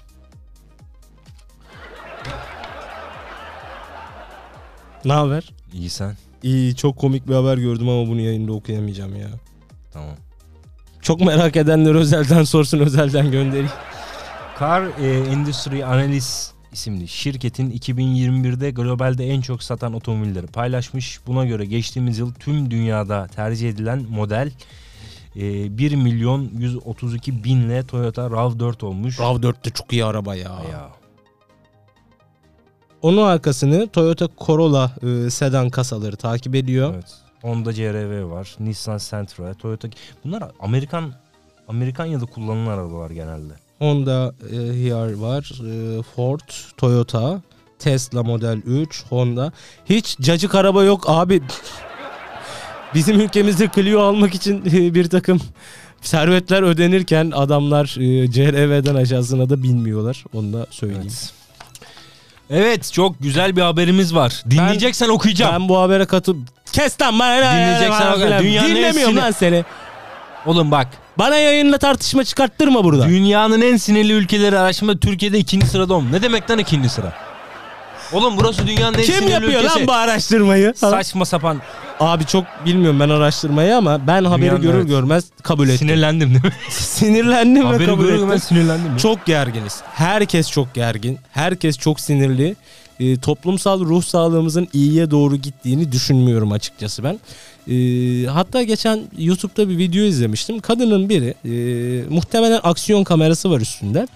[5.05, 5.53] Ne haber?
[5.73, 6.15] İyi sen.
[6.43, 9.27] İyi çok komik bir haber gördüm ama bunu yayında okuyamayacağım ya.
[9.93, 10.15] Tamam.
[11.01, 13.69] Çok merak edenler özelden sorsun özelden göndereyim.
[14.59, 21.19] Car e, Industry Analyst isimli şirketin 2021'de globalde en çok satan otomobilleri paylaşmış.
[21.27, 24.51] Buna göre geçtiğimiz yıl tüm dünyada tercih edilen model
[25.35, 29.19] e, 1 milyon 132 binle Toyota RAV4 olmuş.
[29.19, 30.51] RAV4 de çok iyi araba ya.
[30.71, 30.89] Ya.
[33.01, 36.93] Onun arkasını Toyota Corolla e, sedan kasaları takip ediyor.
[36.93, 37.13] Evet.
[37.41, 39.87] Honda CR-V var, Nissan Sentra, Toyota.
[40.25, 41.13] Bunlar Amerikan
[41.67, 43.53] Amerikan ya da kullanılan arabalar genelde.
[43.79, 47.41] Honda e, HR var, e, Ford, Toyota,
[47.79, 49.51] Tesla Model 3, Honda.
[49.85, 51.41] Hiç cacık araba yok abi.
[52.93, 55.39] Bizim ülkemizde Clio almak için e, bir takım
[56.01, 60.23] servetler ödenirken adamlar e, CR-V'den aşağısına da bilmiyorlar.
[60.33, 61.01] Onu da söyleyeyim.
[61.07, 61.36] Evet.
[62.49, 64.43] Evet çok güzel bir haberimiz var.
[64.49, 65.53] Dinleyeceksen okuyacağım.
[65.53, 66.35] Ben bu habere katıl...
[66.73, 69.65] Kes lan bana Dinleyeceksen en Dinlemiyorum lan seni.
[70.45, 73.07] Oğlum bak Bana yayınla tartışma çıkarttırma burada.
[73.07, 76.11] Dünyanın en sinirli ülkeleri araştırma Türkiye'de ikinci sırada olmuş.
[76.11, 77.13] Ne demek lan ikinci sıra?
[78.13, 79.79] Oğlum burası dünyanın en Kim sinirli yapıyor ülkesi.
[79.79, 80.73] lan bu araştırmayı?
[80.75, 81.61] Saçma sapan.
[81.99, 84.87] Abi çok bilmiyorum ben araştırmayı ama ben haberi Dünyanın, görür evet.
[84.87, 85.77] görmez kabul ettim.
[85.77, 86.51] Sinirlendim değil mi?
[86.69, 88.25] Sinirlendim ve Haberi kabul görür ettim.
[88.25, 88.97] görmez sinirlendim.
[88.97, 89.81] Çok gerginiz.
[89.93, 91.19] Herkes çok gergin.
[91.31, 92.55] Herkes çok sinirli.
[92.99, 97.19] Ee, toplumsal ruh sağlığımızın iyiye doğru gittiğini düşünmüyorum açıkçası ben.
[97.73, 100.59] Ee, hatta geçen YouTube'da bir video izlemiştim.
[100.59, 101.51] Kadının biri e,
[102.09, 104.07] muhtemelen aksiyon kamerası var üstünde.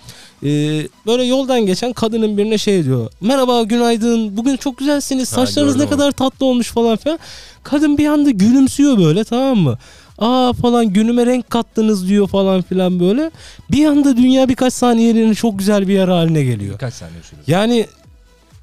[0.43, 3.11] Ee, böyle yoldan geçen kadının birine şey diyor.
[3.21, 7.19] Merhaba günaydın bugün çok güzelsiniz Ha, saçlarınız ne gördüm kadar tatlı olmuş falan filan.
[7.63, 9.77] Kadın bir anda gülümsüyor böyle tamam mı?
[10.17, 13.31] Aa falan günüme renk kattınız diyor falan filan böyle.
[13.71, 16.73] Bir anda dünya birkaç saniyeliğine çok güzel bir yer haline geliyor.
[16.73, 17.43] Birkaç saniye sürüyor.
[17.47, 17.85] Yani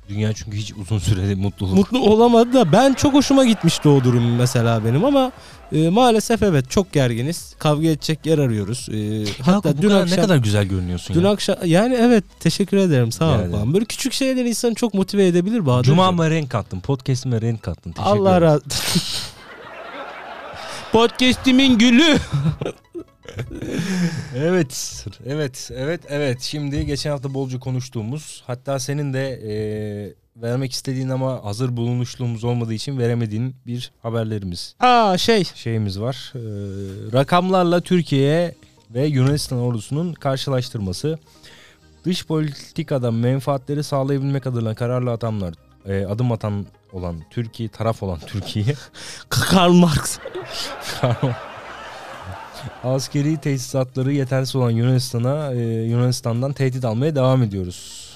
[0.09, 1.75] Dünya çünkü hiç uzun süreli mutluluk.
[1.77, 5.33] mutlu olamadı da ben çok hoşuma gitmişti o durum mesela benim ama
[5.73, 7.55] e, maalesef evet çok gerginiz.
[7.59, 8.89] Kavga edecek yer arıyoruz.
[8.89, 11.31] E, hatta Hatta dün kadar, akşam ne kadar güzel görünüyorsun dün ya.
[11.31, 13.75] akşam yani evet teşekkür ederim sağ ol Yani.
[13.75, 15.85] Böyle küçük şeyler insanı çok motive edebilir Bahadır.
[15.85, 16.81] Cuma'ma renk kattın.
[16.81, 17.93] Podcast'ime renk kattın.
[17.93, 18.63] Teşekkür Allah razı
[20.93, 22.05] Podcast'imin gülü.
[24.37, 26.41] Evet, evet, evet, evet.
[26.41, 29.53] Şimdi geçen hafta bolca konuştuğumuz, hatta senin de e,
[30.43, 36.33] vermek istediğin ama hazır bulunuşluğumuz olmadığı için veremediğin bir haberlerimiz, Aa şey şeyimiz var.
[36.35, 36.41] E,
[37.13, 38.55] rakamlarla Türkiye
[38.91, 41.19] ve Yunanistan ordusunun karşılaştırması.
[42.05, 45.55] Dış politikada menfaatleri sağlayabilmek adına kararlı adamlar,
[45.87, 48.75] e, adım atan olan Türkiye, taraf olan Türkiye
[49.29, 50.19] Karl Marx.
[52.85, 58.09] Askeri tesisatları yetersiz olan Yunanistan'a e, Yunanistan'dan tehdit almaya devam ediyoruz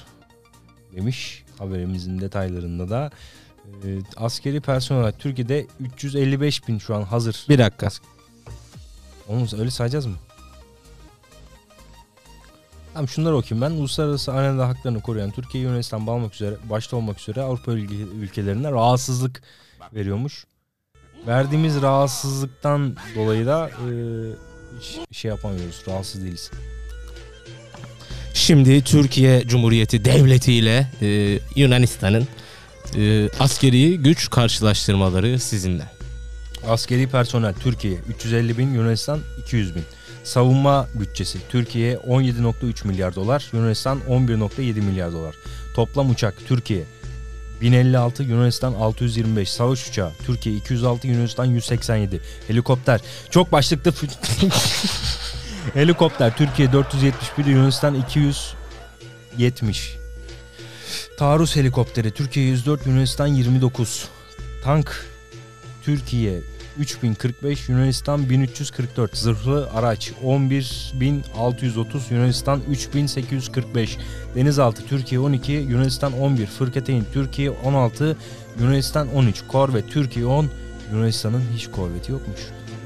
[0.97, 3.11] demiş haberimizin detaylarında da.
[3.85, 7.47] E, askeri personel olarak Türkiye'de 355 bin şu an hazır.
[7.49, 7.89] Bir dakika.
[9.29, 10.17] Onu öyle sayacağız mı?
[12.95, 13.81] Tamam şunları okuyayım ben.
[13.81, 19.43] Uluslararası arenada haklarını koruyan Türkiye, Yunanistan bağlamak üzere, başta olmak üzere Avrupa ülke- ülkelerine rahatsızlık
[19.95, 20.45] veriyormuş.
[21.27, 23.87] Verdiğimiz rahatsızlıktan dolayı da e,
[25.13, 25.83] şey yapamıyoruz.
[25.89, 26.51] Rahatsız değiliz.
[28.35, 32.29] Şimdi Türkiye Cumhuriyeti Devleti ile e, Yunanistan'ın
[32.97, 35.85] e, askeri güç karşılaştırmaları sizinle.
[36.69, 39.83] Askeri personel Türkiye 350 bin, Yunanistan 200 bin.
[40.25, 45.35] Savunma bütçesi Türkiye 17.3 milyar dolar, Yunanistan 11.7 milyar dolar.
[45.75, 46.85] Toplam uçak Türkiye
[47.63, 49.51] 1056, Yunanistan 625.
[49.51, 52.21] Savaş uçağı Türkiye 206, Yunanistan 187.
[52.49, 53.93] Helikopter çok başlıklı
[55.75, 59.97] Helikopter Türkiye 471, Yunanistan 270.
[61.19, 64.09] Taarruz helikopteri Türkiye 104, Yunanistan 29.
[64.65, 65.07] Tank
[65.85, 66.41] Türkiye
[66.79, 69.17] 3045, Yunanistan 1344.
[69.17, 73.99] Zırhlı araç 11630, Yunanistan 3845.
[74.35, 76.47] Denizaltı Türkiye 12, Yunanistan 11.
[76.47, 78.17] Fırkateyn Türkiye 16,
[78.61, 79.43] Yunanistan 13.
[79.49, 80.51] Korvet Türkiye 10,
[80.93, 82.41] Yunanistan'ın hiç korveti yokmuş.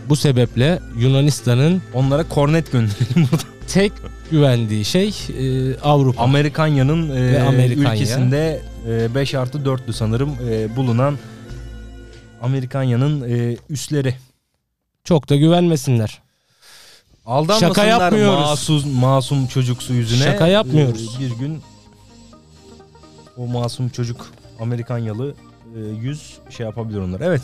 [0.08, 3.42] Bu sebeple Yunanistan'ın Onlara kornet gönderelim burada.
[3.68, 3.92] tek
[4.30, 6.22] güvendiği şey e, Avrupa.
[6.22, 7.92] Amerikanya'nın e, Amerikanya.
[7.94, 11.18] ülkesinde e, 5 artı 4'lü sanırım e, bulunan
[12.42, 14.14] Amerikanya'nın e, üsleri.
[15.04, 16.22] Çok da güvenmesinler.
[17.26, 18.40] Aldanmasınlar Şaka yapmıyoruz.
[18.40, 20.24] masum, masum çocuksu yüzüne.
[20.24, 21.16] Şaka yapmıyoruz.
[21.16, 21.62] Ee, bir gün
[23.36, 25.34] o masum çocuk Amerikanyalı
[25.76, 27.20] e, yüz şey yapabilir onlar.
[27.20, 27.42] Evet.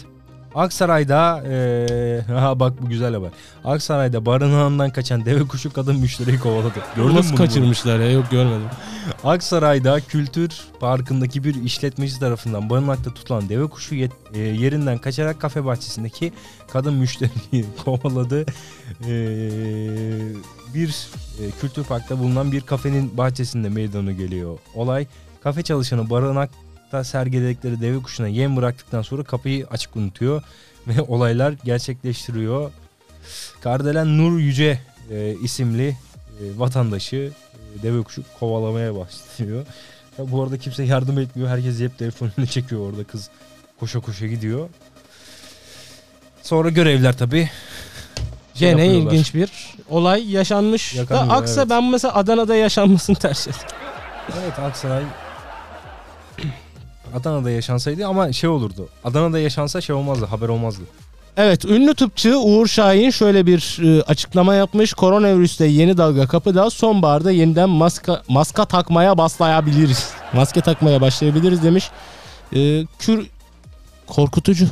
[0.54, 3.30] Aksaray'da e, ha bak bu güzel haber.
[3.64, 6.78] Aksaray'da barınağından kaçan deve kuşu kadın müşteriyi kovaladı.
[6.96, 8.68] Gördün Nasıl kaçırmışlar ya yok görmedim.
[9.24, 15.64] Aksaray'da Kültür Parkı'ndaki bir işletmeci tarafından barınakta tutulan deve kuşu yet- e, yerinden kaçarak kafe
[15.64, 16.32] bahçesindeki
[16.72, 18.40] kadın müşteriyi kovaladı.
[19.08, 19.12] E,
[20.74, 20.88] bir
[21.40, 24.58] e, Kültür Park'ta bulunan bir kafenin bahçesinde meydana geliyor.
[24.74, 25.06] Olay
[25.42, 26.10] kafe çalışanı
[26.92, 30.42] barınakta sergiledikleri deve kuşuna yem bıraktıktan sonra kapıyı açık unutuyor
[30.86, 32.70] ve olaylar gerçekleştiriyor.
[33.60, 34.78] Kardelen Nur Yüce
[35.10, 39.66] e, isimli e, vatandaşı e, deve kuşu kovalamaya başlıyor.
[40.18, 41.48] Ya bu arada kimse yardım etmiyor.
[41.48, 43.30] Herkes cep telefonunu çekiyor orada kız
[43.80, 44.68] koşa koşa gidiyor.
[46.42, 47.50] Sonra görevler tabii.
[48.54, 49.12] şey Gene yapıyorlar.
[49.12, 49.50] ilginç bir
[49.90, 50.94] olay yaşanmış.
[50.94, 51.70] Da Yakalıyor, aksa evet.
[51.70, 53.76] ben mesela Adana'da yaşanmasını tercih ederim.
[54.42, 55.02] Evet Aksaray
[57.16, 58.88] Adana'da yaşansaydı ama şey olurdu.
[59.04, 60.82] Adana'da yaşansa şey olmazdı, haber olmazdı.
[61.36, 64.94] Evet ünlü tıpçı Uğur Şahin şöyle bir e, açıklama yapmış.
[64.94, 70.10] Koronavirüste yeni dalga kapıda sonbaharda yeniden maska, maska takmaya başlayabiliriz.
[70.32, 71.90] Maske takmaya başlayabiliriz demiş.
[72.56, 73.26] E, kür
[74.06, 74.66] korkutucu,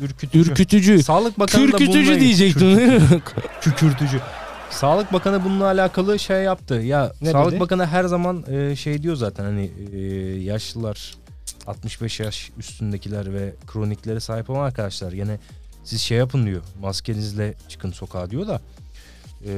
[0.00, 0.50] Ürkütücü.
[0.50, 3.00] ürkütücü, Sağlık Bakanı da kürkütücü bununla- diyecektim.
[3.60, 4.20] Kükürtücü.
[4.76, 6.74] Sağlık Bakanı bununla alakalı şey yaptı.
[6.74, 7.60] Ya Ne Sağlık dedi?
[7.60, 9.98] Bakanı her zaman e, şey diyor zaten hani e,
[10.40, 11.14] yaşlılar
[11.66, 15.38] 65 yaş üstündekiler ve kroniklere sahip olan arkadaşlar yine
[15.84, 16.62] siz şey yapın diyor.
[16.80, 18.60] Maskenizle çıkın sokağa diyor da.
[19.46, 19.52] E,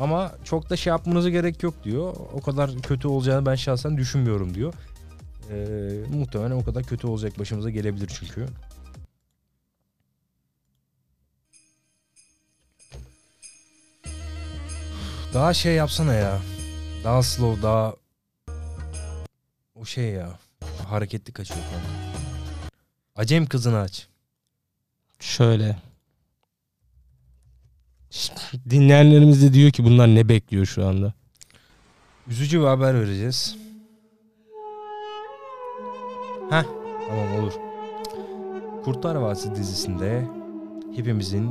[0.00, 2.14] ama çok da şey yapmanıza gerek yok diyor.
[2.32, 4.74] O kadar kötü olacağını ben şahsen düşünmüyorum diyor.
[5.50, 5.56] E,
[6.14, 8.46] muhtemelen o kadar kötü olacak başımıza gelebilir çünkü.
[15.34, 16.38] Daha şey yapsana ya.
[17.04, 17.94] Daha slow, daha
[19.74, 20.38] o şey ya.
[20.88, 21.86] Hareketli kaçıyor kanka.
[23.16, 24.08] Acem kızını aç.
[25.20, 25.76] Şöyle.
[28.70, 31.12] Dinleyenlerimiz de diyor ki bunlar ne bekliyor şu anda.
[32.28, 33.56] Üzücü bir haber vereceğiz.
[36.50, 36.64] Heh
[37.08, 37.52] tamam olur.
[38.84, 40.28] Kurtlar Vadisi dizisinde
[40.96, 41.50] hepimizin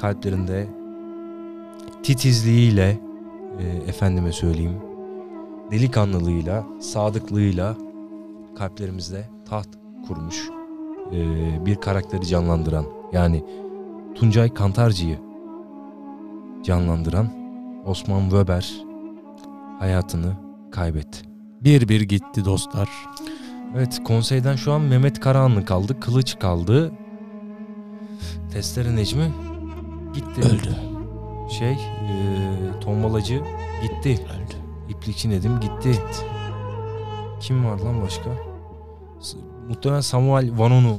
[0.00, 0.79] kalplerinde
[2.02, 3.00] titizliğiyle
[3.58, 4.90] e, efendime söyleyeyim
[5.70, 7.76] delikanlılığıyla, sadıklığıyla
[8.58, 9.68] kalplerimizde taht
[10.08, 10.48] kurmuş
[11.12, 13.44] e, bir karakteri canlandıran yani
[14.14, 15.18] Tuncay Kantarcı'yı
[16.62, 17.28] canlandıran
[17.86, 18.84] Osman Weber
[19.78, 20.36] hayatını
[20.70, 21.18] kaybetti.
[21.60, 22.88] Bir bir gitti dostlar.
[23.76, 26.00] Evet konseyden şu an Mehmet Karahanlı kaldı.
[26.00, 26.92] Kılıç kaldı.
[28.52, 29.32] Testere Necmi
[30.14, 30.40] gitti.
[30.40, 30.89] Öldü.
[31.50, 31.76] Şey e,
[32.80, 33.42] tombalacı
[33.82, 34.10] gitti.
[34.24, 34.54] Öldü.
[34.88, 36.00] İplikçi Nedim gitti.
[37.40, 38.30] Kim var lan başka?
[39.20, 39.36] S-
[39.68, 40.98] Muhtemelen Samuel Vanonu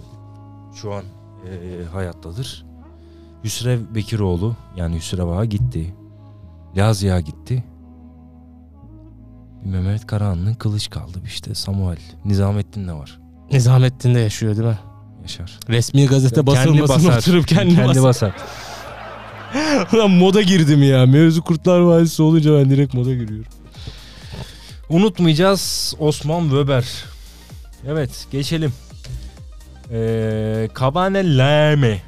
[0.75, 1.03] şu an
[1.49, 2.65] e, hayattadır.
[3.43, 5.95] Hüsrev Bekiroğlu yani Hüsrev Ağa gitti.
[6.77, 7.63] Lazia gitti.
[9.65, 11.97] Mehmet Karahanlı kılıç kaldı işte Samuel.
[12.25, 13.19] Nizamettin de var.
[13.51, 14.79] Nizamettin de yaşıyor değil mi?
[15.21, 15.59] Yaşar.
[15.69, 17.17] Resmi gazete Kendi basılmasını basar.
[17.19, 18.03] oturup kendi, Kendi basar.
[18.03, 18.35] basar.
[19.93, 21.05] Lan moda girdim ya.
[21.05, 23.51] Mevzu Kurtlar Vadisi olunca ben direkt moda giriyorum.
[24.89, 26.85] Unutmayacağız Osman Weber.
[27.87, 28.73] Evet geçelim.
[29.91, 32.01] Ee, Kabane Lame.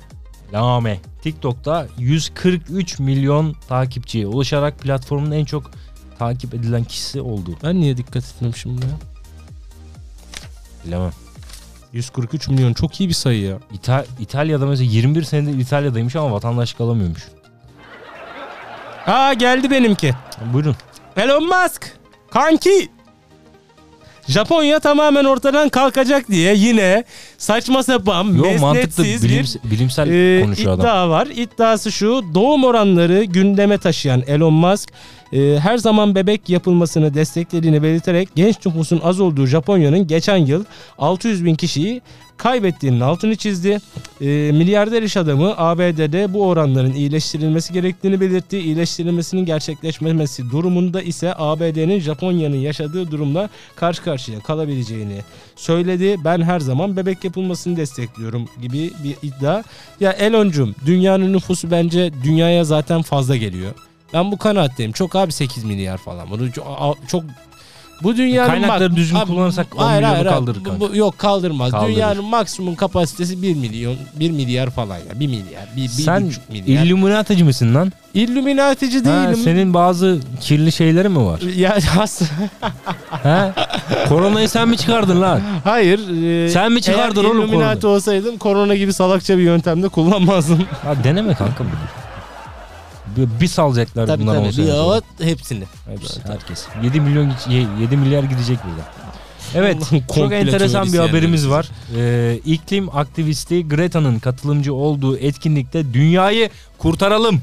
[0.54, 1.00] Lame.
[1.22, 5.72] TikTok'ta 143 milyon takipçiye ulaşarak platformun en çok
[6.20, 7.58] takip edilen kişisi oldu.
[7.64, 8.92] Ben niye dikkat ettim şimdi ya?
[10.86, 11.12] Bilemem.
[11.94, 13.58] 143 milyon çok iyi bir sayı ya.
[13.74, 17.28] İta- İtalya'da mesela 21 senedir İtalya'daymış ama vatandaşlık alamıyormuş.
[19.08, 20.14] Aa geldi benimki.
[20.54, 20.76] Buyurun.
[21.18, 21.98] Elon Musk.
[22.32, 22.90] Kanki.
[24.28, 27.04] Japonya tamamen ortadan kalkacak diye yine
[27.38, 30.80] saçma sapan, Yo mantıklı bilims- bir bilimsel e, konuşuyor adam.
[30.86, 31.28] iddia var.
[31.36, 34.90] İddiası şu doğum oranları gündeme taşıyan Elon Musk
[35.34, 40.64] e, her zaman bebek yapılmasını desteklediğini belirterek genç nüfusun az olduğu Japonya'nın geçen yıl
[40.98, 42.02] 600 bin kişiyi
[42.38, 43.80] kaybettiğinin altını çizdi.
[44.22, 48.58] E, milyarder iş adamı ABD'de bu oranların iyileştirilmesi gerektiğini belirtti.
[48.58, 55.18] İyileştirilmesinin gerçekleşmemesi durumunda ise ABD'nin Japonya'nın yaşadığı durumla karşı karşıya kalabileceğini
[55.56, 56.18] söyledi.
[56.24, 59.64] Ben her zaman bebek yapılmasını destekliyorum gibi bir iddia.
[60.00, 63.72] Ya Elon'cum dünyanın nüfusu bence dünyaya zaten fazla geliyor.
[64.14, 64.92] Ben bu kanaatteyim.
[64.92, 66.30] Çok abi 8 milyar falan.
[66.30, 67.24] Bunu çok, çok
[68.04, 70.80] bu dünyanın Kaynakları düzgün Abi, kullanırsak 10 hayır, milyonu hayır, kaldırır Bu- kanka.
[70.80, 71.72] bu- yok kaldırmaz.
[71.72, 71.96] Kaldırır.
[71.96, 75.20] Dünyanın maksimum kapasitesi 1 milyon 1 milyar falan ya.
[75.20, 75.68] 1 milyar.
[75.76, 76.84] 1, Sen 1,5 milyar.
[76.84, 77.92] Illuminati'ci misin lan?
[78.14, 79.36] Illuminati'ci Ha, değilim.
[79.44, 81.40] senin bazı kirli şeyleri mi var?
[81.42, 81.78] Ya
[83.24, 83.52] He?
[84.10, 85.42] Koronayı sen mi çıkardın lan?
[85.64, 86.00] hayır.
[86.46, 87.96] e, Sen mi çıkardın eğer oğlum Illuminati koronayı?
[87.98, 90.60] olsaydım korona gibi salakça bir yöntemde kullanmazdım.
[90.84, 91.70] Ha, deneme kanka bunu.
[93.18, 94.54] Bir, salacaklar tabii bundan 10 tabii.
[94.54, 94.82] sene Bir sonra.
[94.84, 95.64] avat hepsini.
[95.90, 96.66] Hepsi, herkes.
[96.84, 98.86] 7 milyon gic- 7 milyar gidecek buradan.
[99.56, 99.84] Evet,
[100.16, 101.70] çok enteresan bir haberimiz var.
[101.98, 107.42] Ee, iklim aktivisti Greta'nın katılımcı olduğu etkinlikte dünyayı kurtaralım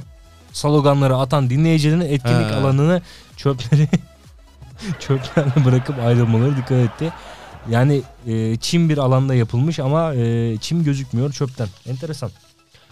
[0.53, 2.57] sloganları atan dinleyicilerin etkinlik Ha.
[2.61, 3.03] alanını
[3.37, 3.89] çöpleri
[5.01, 7.13] çöplerle bırakıp ayrılmaları dikkat etti.
[7.71, 11.69] Yani e, çim bir alanda yapılmış ama e, çim gözükmüyor çöpten.
[11.87, 12.31] Enteresan.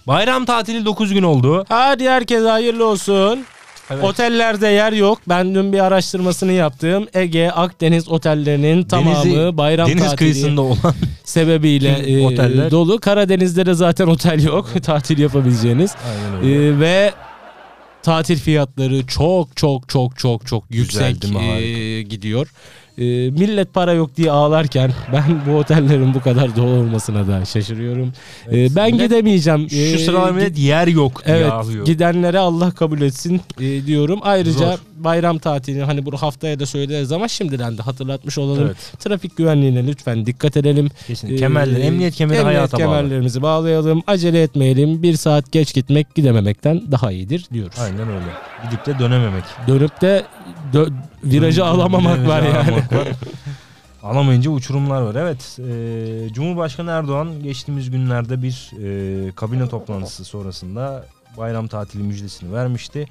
[0.08, 1.64] Bayram tatili 9 gün oldu.
[1.68, 3.44] Hadi herkese hayırlı olsun.
[3.90, 4.04] Evet.
[4.04, 5.18] Otellerde yer yok.
[5.28, 7.06] Ben dün bir araştırmasını yaptım.
[7.14, 10.94] Ege, Akdeniz otellerinin tamamı Denizi- bayram Deniz tatili kıyısında olan
[11.24, 13.00] sebebiyle e, oteller- dolu.
[13.00, 14.68] Karadeniz'de de zaten otel yok.
[14.82, 15.94] tatil yapabileceğiniz.
[16.08, 16.66] Aynen öyle.
[16.66, 17.12] E, ve
[18.02, 22.48] tatil fiyatları çok çok çok çok çok Güzel, yüksek e, gidiyor.
[22.98, 28.12] E, millet para yok diye ağlarken ben bu otellerin bu kadar dolu olmasına da şaşırıyorum.
[28.50, 28.72] E, Evet.
[28.76, 29.70] ben Millet- gidemeyeceğim.
[29.70, 31.84] Şu E, sıralar millet yer yok diye Evet ağlıyor.
[31.86, 34.18] gidenlere Allah kabul etsin e, diyorum.
[34.22, 34.78] Ayrıca Zor.
[35.04, 38.66] Bayram tatilini hani bunu haftaya da söyleriz ama şimdiden de hatırlatmış olalım.
[38.66, 38.76] Evet.
[38.98, 40.90] Trafik güvenliğine lütfen dikkat edelim.
[41.06, 41.28] Kesin.
[41.28, 42.82] Ee, emniyet kemeri emniyet hayata bağlı.
[42.84, 44.02] kemerlerimizi bağlayalım.
[44.06, 45.02] Acele etmeyelim.
[45.02, 47.78] Bir saat geç gitmek gidememekten daha iyidir diyoruz.
[47.78, 48.24] Aynen öyle.
[48.64, 49.44] Gidip de dönememek.
[49.68, 50.24] Dönüp de
[50.72, 50.92] dö-
[51.24, 52.56] virajı alamamak Virajı var yani.
[52.58, 53.08] alamamak var.
[54.02, 55.14] Alamayınca uçurumlar var.
[55.14, 55.58] Evet.
[55.58, 58.70] e, Cumhurbaşkanı Erdoğan geçtiğimiz günlerde bir
[59.28, 61.04] e, kabine toplantısı sonrasında
[61.38, 63.06] bayram tatili müjdesini vermişti.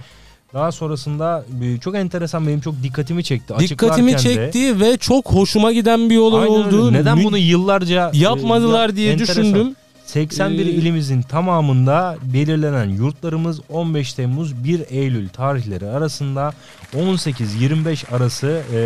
[0.53, 3.53] Daha sonrasında e, çok enteresan benim çok dikkatimi çekti.
[3.60, 6.75] Dikkatimi Açıklarken de- çekti ve çok hoşuma giden bir olay Aynen öyle.
[6.77, 6.93] oldu.
[6.93, 9.43] Neden Mü- bunu yıllarca e, yapmadılar ya- diye enteresan.
[9.43, 9.75] düşündüm.
[10.05, 16.53] 81 Ee, ilimizin tamamında belirlenen yurtlarımız 15 Temmuz 1 Eylül tarihleri arasında
[16.95, 18.78] 18-25 arası e,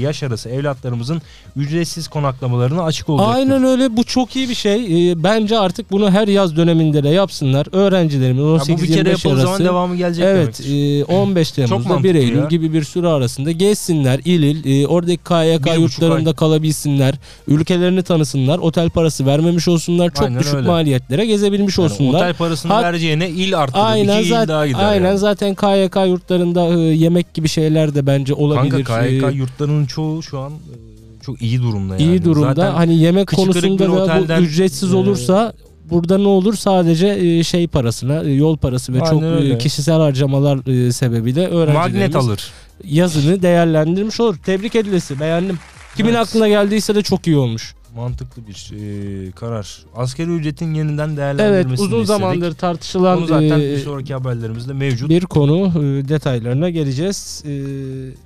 [0.00, 1.22] yaş arası evlatlarımızın
[1.56, 3.34] ücretsiz konaklamalarına açık olacaktır.
[3.38, 5.10] Aynen öyle bu çok iyi bir şey.
[5.10, 7.66] Ee, bence artık bunu her yaz döneminde de yapsınlar.
[7.72, 9.64] Öğrencilerimiz Ya bu bir kere 18-25 yapıldığı zaman arası.
[9.64, 11.00] devamı gelecek Evet demektir.
[11.00, 12.44] e, 15 Temmuz'da 1 mantıklı Eylül ya.
[12.46, 17.14] gibi bir süre arasında gezsinler il il e, oradaki KYK Bir yurtlarında kalabilsinler
[17.48, 20.66] ülkelerini tanısınlar otel parası vermemiş olsunlar çok Aynen düşük öyle.
[20.66, 22.18] maliyetlere gezebilmiş Yani olsunlar.
[22.20, 23.82] otel parasını Hat- vereceğine il arttırır.
[23.84, 24.84] Aynen İki il zaten daha gider.
[24.84, 25.18] aynen yani.
[25.18, 28.84] zaten KYK yurtlarında e, yemek gibi şeyler de bence olabilir.
[28.84, 32.02] Kanka KYK E, yurtlarının çoğu şu an e, çok iyi durumda yani.
[32.12, 32.48] iyi durumda.
[32.54, 35.52] Zaten hani yemek konusunda da bu ücretsiz e, olursa
[35.90, 36.54] burada ne olur?
[36.54, 39.58] Sadece e, şey parasına, yol parası ve Aynen çok öyle.
[39.58, 40.58] kişisel harcamalar
[40.92, 42.50] sebebiyle öğrencilerimiz magnet alır.
[42.84, 44.36] yazını değerlendirmiş olur.
[44.36, 45.20] Tebrik edilesi.
[45.20, 45.58] Beğendim.
[45.96, 46.20] Kimin Evet.
[46.20, 47.74] aklına geldiyse de çok iyi olmuş.
[48.02, 49.78] Mantıklı bir e, karar.
[49.96, 52.06] Askeri ücretin yeniden Evet, değerlendirilmesini uzun istedik.
[52.06, 55.10] zamandır tartışılan Onu zaten e, bir sonraki haberlerimizde mevcut.
[55.10, 55.66] bir konu.
[55.66, 57.42] E, detaylarına geleceğiz.
[57.46, 57.50] E,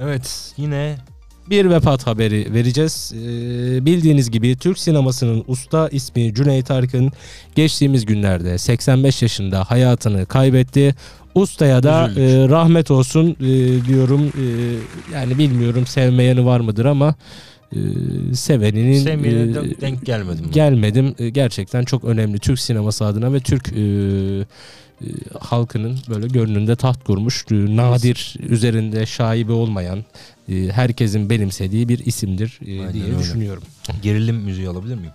[0.05, 0.97] Evet yine
[1.51, 3.13] bir vefat haberi vereceğiz.
[3.15, 3.21] E,
[3.87, 7.13] bildiğiniz gibi Türk sinemasının usta ismi Cüneyt Arkın
[7.55, 10.95] geçtiğimiz günlerde 85 yaşında hayatını kaybetti.
[11.35, 12.23] Ustaya da Üzüldük.
[12.23, 13.47] e, rahmet olsun e,
[13.89, 14.23] diyorum.
[14.27, 14.45] E,
[15.15, 17.15] yani bilmiyorum sevmeyeni var mıdır ama
[18.35, 20.45] seveninin sevmeyene e, de denk gelmedim.
[20.45, 20.53] ben.
[20.53, 21.15] gelmedim.
[21.19, 25.07] E, Gerçekten çok önemli Türk sineması adına ve Türk e, e,
[25.41, 30.05] halkının böyle gönlünde taht kurmuş, e, nadir, üzerinde şaibe olmayan,
[30.49, 33.19] e, herkesin benimsediği bir isimdir e, Aynen diye öyle.
[33.19, 33.63] düşünüyorum.
[34.03, 35.13] Gerilim müziği alabilir miyim?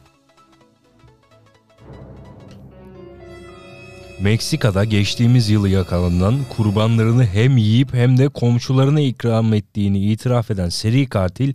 [4.21, 11.05] Meksika'da geçtiğimiz yılı yakalanan kurbanlarını hem yiyip hem de komşularına ikram ettiğini itiraf eden seri
[11.09, 11.53] katil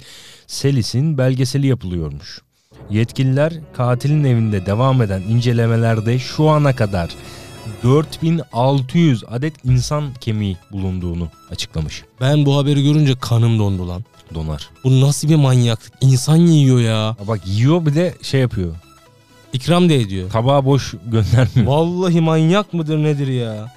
[0.53, 2.41] Selis'in belgeseli yapılıyormuş.
[2.91, 7.11] Yetkililer katilin evinde devam eden incelemelerde şu ana kadar
[7.83, 12.05] 4600 adet insan kemiği bulunduğunu açıklamış.
[12.21, 14.05] Ben bu haberi görünce kanım dondu lan.
[14.35, 14.71] Donar.
[14.85, 15.93] Bu nasıl bir manyaklık?
[16.01, 17.17] İnsan yiyor ya.
[17.29, 18.75] Bak yiyor bir de şey yapıyor.
[19.53, 20.31] İkram da ediyor.
[20.31, 21.67] Tabağı boş göndermiyor.
[21.67, 23.73] Vallahi manyak mıdır nedir ya?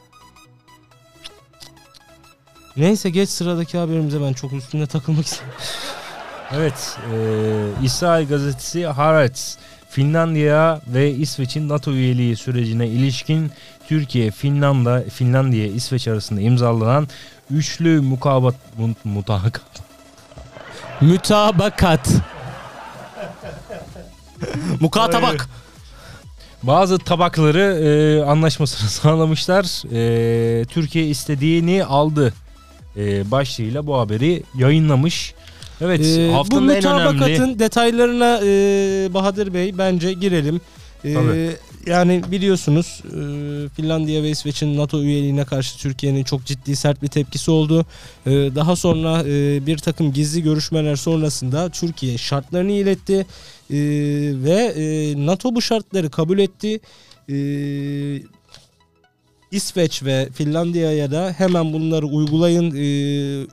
[2.78, 5.64] Neyse geç sıradaki haberimize ben çok üstünde takılmak istemiyorum.
[6.54, 7.18] Evet, e,
[7.84, 9.58] İsrail gazetesi Haaretz,
[9.90, 13.52] Finlandiya ve İsveç'in NATO üyeliği sürecine ilişkin
[13.88, 17.08] Türkiye, Finlanda, Finlandiya, İsveç arasında imzalanan
[17.52, 19.62] üçlü mukabat mu- mutabakat
[21.02, 22.10] Mütabakat.
[24.80, 25.50] Mukatabak.
[26.64, 29.66] bazı tabakları e, anlaşmasını sağlamışlar.
[29.94, 32.34] E, Türkiye istediğini aldı
[32.98, 35.34] e, başlığıyla bu haberi yayınlamış.
[35.82, 40.62] Evet, Ee, bu haftanın en mütabakatın önemli detaylarına e, Bahadır Bey bence girelim.
[41.04, 41.52] E, Tabii.
[41.86, 43.20] yani biliyorsunuz e,
[43.70, 47.86] Finlandiya ve İsveç'in NATO üyeliğine karşı Türkiye'nin çok ciddi sert bir tepkisi oldu.
[48.26, 53.26] E, daha sonra e, bir takım gizli görüşmeler sonrasında Türkiye şartlarını iletti
[53.72, 53.78] E,
[54.44, 56.80] ve e, NATO bu şartları kabul etti.
[57.30, 57.36] E,
[59.56, 62.80] İsveç ve Finlandiya'ya da hemen bunları uygulayın, e,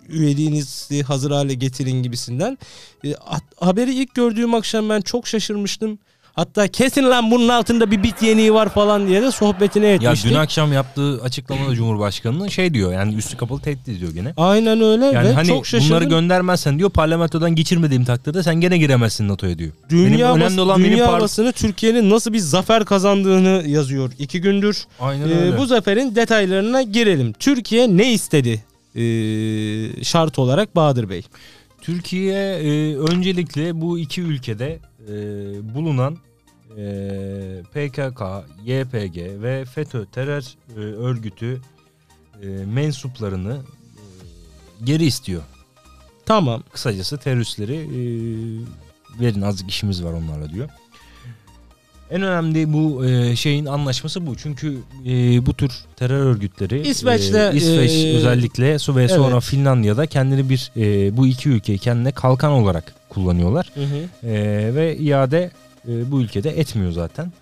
[0.09, 2.59] üyeliğinizi hazır hale getirin gibisinden.
[3.05, 3.15] E,
[3.61, 5.99] haberi ilk gördüğüm akşam ben çok şaşırmıştım.
[6.35, 10.31] Hatta kesin lan bunun altında bir bit yeniği var falan diye de sohbetine Ya etmiştik.
[10.31, 14.33] dün akşam yaptığı açıklamada Cumhurbaşkanı'nın şey diyor yani üstü kapalı tehdit ediyor gene.
[14.37, 15.91] Aynen öyle Yani ve hani çok şaşırdım.
[15.91, 19.73] bunları göndermezsen diyor parlamentodan geçirmediğim takdirde sen gene giremezsin NATO'ya diyor.
[19.91, 24.41] dünya benim önemli olan benim dünya par- basını Türkiye'nin nasıl bir zafer kazandığını yazıyor iki
[24.41, 24.85] gündür.
[25.01, 27.33] Aynen Ee, bu zaferin detaylarına girelim.
[27.33, 28.65] Türkiye ne istedi
[28.95, 31.23] ee, şart olarak Bahadır Bey?
[31.83, 35.15] Türkiye e, öncelikle bu iki ülkede e,
[35.75, 36.19] bulunan
[36.79, 38.23] e, PKK,
[38.65, 40.45] YPG ve FETÖ terör
[40.77, 41.61] e, örgütü
[42.43, 45.43] e, mensuplarını e, geri istiyor.
[46.27, 46.63] Tamam.
[46.73, 48.01] Kısacası teröristleri e,
[49.21, 50.69] verin azıcık işimiz var onlarla diyor.
[52.11, 54.37] En önemli bu e, şeyin anlaşması bu.
[54.37, 59.43] Çünkü e, bu tür terör örgütleri İsveç'te, e, İsveç e, özellikle ve sonra evet.
[59.43, 63.73] Finlandiya'da kendini bir e, bu iki ülkeyi kendine kalkan olarak kullanıyorlar.
[64.23, 65.51] E, ve iade
[65.89, 67.33] e, bu ülkede etmiyor zaten.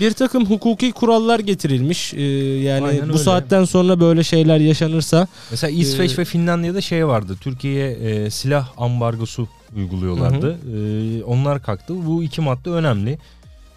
[0.00, 2.14] Bir takım hukuki kurallar getirilmiş.
[2.14, 2.22] Ee,
[2.62, 3.18] yani Aynen bu öyle.
[3.18, 7.36] saatten sonra böyle şeyler yaşanırsa Mesela İsveç Ee, ve Finlandiya'da şey vardı.
[7.40, 10.58] Türkiye'ye e, silah ambargosu uyguluyorlardı.
[10.76, 12.06] E, onlar kalktı.
[12.06, 13.18] Bu iki madde önemli.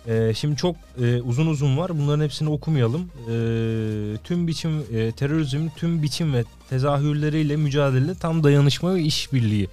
[0.08, 2.00] E, şimdi çok e, uzun uzun var.
[2.00, 3.02] Bunların hepsini okumayalım.
[3.02, 3.34] E,
[4.24, 9.68] tüm biçim e, terörizmin tüm biçim ve tezahürleriyle mücadele tam dayanışma ve işbirliği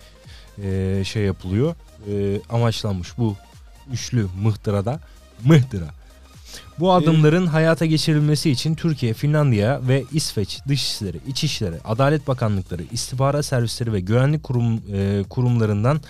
[0.62, 1.74] e, şey yapılıyor.
[2.10, 3.36] E, amaçlanmış bu
[3.92, 5.00] üçlü mıhtırada.
[5.44, 5.86] Mıhtıra.
[6.78, 13.92] Bu adımların hayata geçirilmesi için Türkiye, Finlandiya ve İsveç Dışişleri, İçişleri, Adalet Bakanlıkları, istihbarat servisleri
[13.92, 16.00] ve güvenlik kurum e, kurumlarından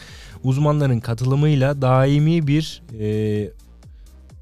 [0.45, 3.51] uzmanların katılımıyla daimi bir e,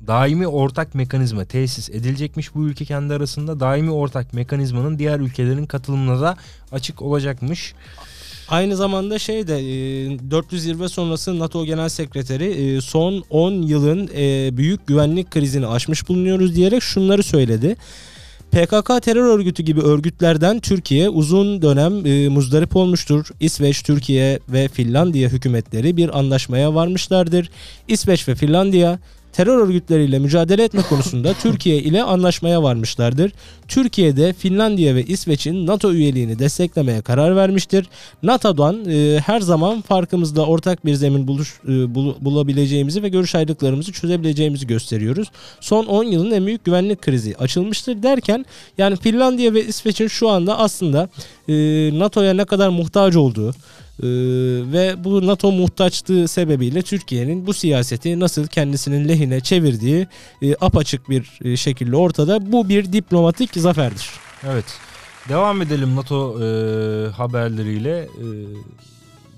[0.06, 3.60] daimi ortak mekanizma tesis edilecekmiş bu ülke kendi arasında.
[3.60, 6.36] Daimi ortak mekanizmanın diğer ülkelerin katılımına da
[6.72, 7.74] açık olacakmış.
[8.48, 9.54] Aynı zamanda şey de
[10.30, 16.08] 400 zirve sonrası NATO Genel Sekreteri e, son 10 yılın e, büyük güvenlik krizini aşmış
[16.08, 17.76] bulunuyoruz diyerek şunları söyledi.
[18.52, 23.26] PKK terör örgütü gibi örgütlerden Türkiye uzun dönem e, muzdarip olmuştur.
[23.40, 27.50] İsveç, Türkiye ve Finlandiya hükümetleri bir anlaşmaya varmışlardır.
[27.88, 28.98] İsveç ve Finlandiya
[29.32, 33.32] terör örgütleriyle mücadele etme konusunda Türkiye ile anlaşmaya varmışlardır.
[33.68, 37.86] Türkiye de Finlandiya ve İsveç'in NATO üyeliğini desteklemeye karar vermiştir.
[38.22, 43.92] NATO'dan e, her zaman farkımızda ortak bir zemin buluş, e, bul, bulabileceğimizi ve görüş ayrılıklarımızı
[43.92, 45.28] çözebileceğimizi gösteriyoruz.
[45.60, 48.46] Son 10 yılın en büyük güvenlik krizi açılmıştır derken
[48.78, 51.08] yani Finlandiya ve İsveç'in şu anda aslında
[51.48, 51.54] e,
[51.98, 53.54] NATO'ya ne kadar muhtaç olduğu,
[54.02, 54.06] ee,
[54.72, 60.06] ve bu NATO muhtaçlığı sebebiyle Türkiye'nin bu siyaseti nasıl kendisinin lehine çevirdiği
[60.42, 62.52] e, apaçık bir e, şekilde ortada.
[62.52, 64.10] Bu bir diplomatik zaferdir.
[64.50, 64.64] Evet.
[65.28, 66.46] Devam edelim NATO e,
[67.10, 67.98] haberleriyle.
[67.98, 68.26] E,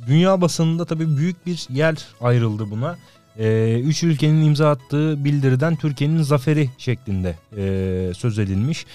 [0.06, 2.96] dünya basınında tabii büyük bir yer ayrıldı buna
[3.38, 8.86] e, üç ülkenin imza attığı bildiriden Türkiye'nin zaferi şeklinde e, söz edilmiş.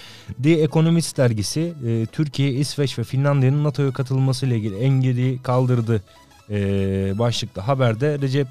[0.43, 6.01] The Economist dergisi e, Türkiye, İsveç ve Finlandiya'nın NATO'ya katılması ile ilgili engeli kaldırdı
[6.49, 6.57] e,
[7.19, 8.47] başlıklı haberde Recep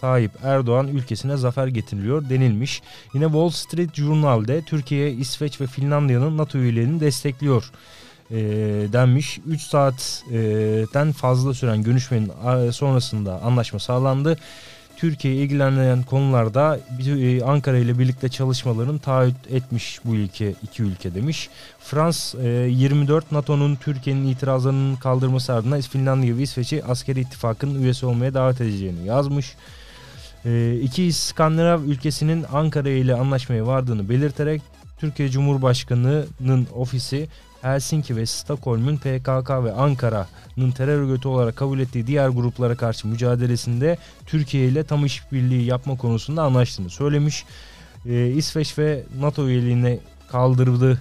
[0.00, 2.82] Tayyip Erdoğan ülkesine zafer getiriliyor denilmiş.
[3.14, 7.70] Yine Wall Street Journal'de Türkiye, İsveç ve Finlandiya'nın NATO üyeliğini destekliyor
[8.30, 8.36] e,
[8.92, 9.40] denmiş.
[9.46, 12.30] 3 saatten fazla süren görüşmenin
[12.70, 14.38] sonrasında anlaşma sağlandı.
[15.02, 21.48] Türkiye'yi ilgilendiren konularda e, Ankara ile birlikte çalışmaların taahhüt etmiş bu ülke iki ülke demiş.
[21.80, 28.34] Frans 24 e, NATO'nun Türkiye'nin itirazlarının kaldırması ardından Finlandiya ve İsveç'i askeri ittifakın üyesi olmaya
[28.34, 29.54] davet edeceğini yazmış.
[30.44, 34.62] E, iki İskandinav ülkesinin Ankara ile anlaşmaya vardığını belirterek
[34.98, 37.28] Türkiye Cumhurbaşkanı'nın ofisi
[37.62, 43.98] Helsinki ve Stockholm'un PKK ve Ankara'nın terör örgütü olarak kabul ettiği diğer gruplara karşı mücadelesinde
[44.26, 47.44] Türkiye ile tam işbirliği yapma konusunda anlaştığını söylemiş.
[48.06, 49.98] Ee, İsveç ve NATO üyeliğine
[50.28, 51.00] kaldırdı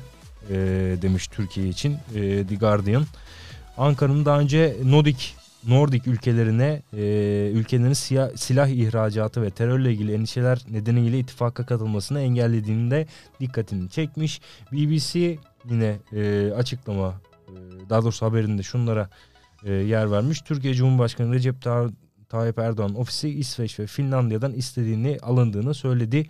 [0.50, 0.56] e,
[1.02, 3.06] demiş Türkiye için e, The Guardian.
[3.78, 5.36] Ankara'nın daha önce Nodik
[5.68, 12.92] Nordik ülkelerine e, ülkelerin siyah, silah ihracatı ve terörle ilgili endişeler nedeniyle ittifaka katılmasını engellediğini
[12.92, 13.08] de
[13.40, 14.42] dikkatini çekmiş.
[14.72, 15.38] BBC
[15.70, 17.54] yine e, açıklama e,
[17.90, 19.10] daha doğrusu haberinde şunlara
[19.64, 20.42] e, yer vermiş.
[20.42, 21.56] Türkiye Cumhurbaşkanı Recep
[22.30, 26.28] Tayyip Erdoğan ofisi İsveç ve Finlandiya'dan istediğini alındığını söyledi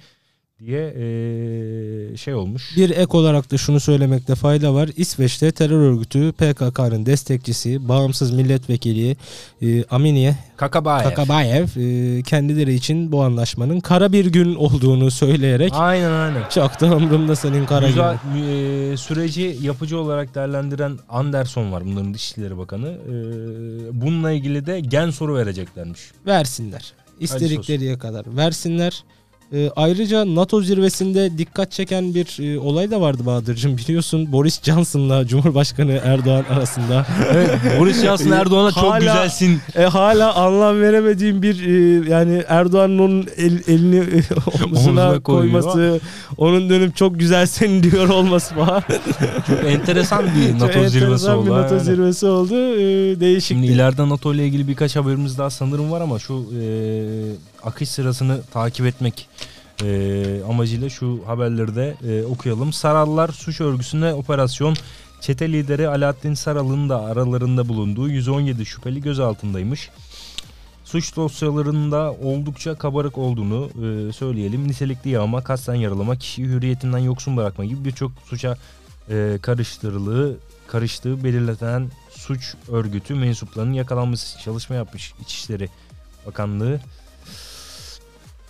[0.65, 2.77] diye e, şey olmuş.
[2.77, 4.89] Bir ek olarak da şunu söylemekte fayda var.
[4.97, 9.17] İsveç'te terör örgütü PKK'nın destekçisi, bağımsız milletvekili
[9.61, 16.11] e, Aminiye Kakabayev, Kakabayev e, kendileri için bu anlaşmanın kara bir gün olduğunu söyleyerek Aynen
[16.11, 16.49] aynen.
[16.49, 18.17] Çok da umurumda senin kara Güzel,
[18.93, 22.87] e, süreci yapıcı olarak değerlendiren Anderson var bunların Dışişleri Bakanı.
[22.87, 23.11] E,
[24.01, 26.01] bununla ilgili de gen soru vereceklermiş.
[26.25, 26.93] Versinler.
[27.19, 29.03] İstedikleri kadar versinler.
[29.53, 35.27] E, ayrıca NATO zirvesinde dikkat çeken bir e, olay da vardı Bahadır'cığım biliyorsun Boris Johnson'la
[35.27, 37.05] Cumhurbaşkanı Erdoğan arasında.
[37.33, 39.59] evet Boris Johnson Erdoğan'a çok güzelsin.
[39.75, 44.23] E, hala anlam veremediğim bir e, yani Erdoğan'ın onun el, elini e,
[44.65, 45.99] omzuna koyması,
[46.37, 48.83] onun dönüp çok güzelsin diyor olması falan.
[49.47, 51.45] çok enteresan bir NATO çok zirvesi oldu.
[51.45, 51.83] bir NATO yani.
[51.83, 52.55] zirvesi oldu.
[52.55, 53.47] E, değişik.
[53.47, 56.63] Şimdi ileride NATO ile ilgili birkaç haberimiz daha sanırım var ama şu e,
[57.63, 59.29] akış sırasını takip etmek
[59.83, 62.73] e, amacıyla şu haberleri de e, okuyalım.
[62.73, 64.75] Sarallar suç örgüsüne operasyon
[65.21, 69.89] çete lideri Alaaddin Saral'ın da aralarında bulunduğu 117 şüpheli gözaltındaymış.
[70.85, 74.67] Suç dosyalarında oldukça kabarık olduğunu e, söyleyelim.
[74.67, 78.57] Nitelikli yağma, kasten yaralama, kişiyi hürriyetinden yoksun bırakma gibi birçok suça
[79.09, 80.37] e, karıştırılığı,
[80.67, 85.69] karıştığı belirlenen suç örgütü mensuplarının yakalanması için çalışma yapmış İçişleri
[86.27, 86.79] Bakanlığı.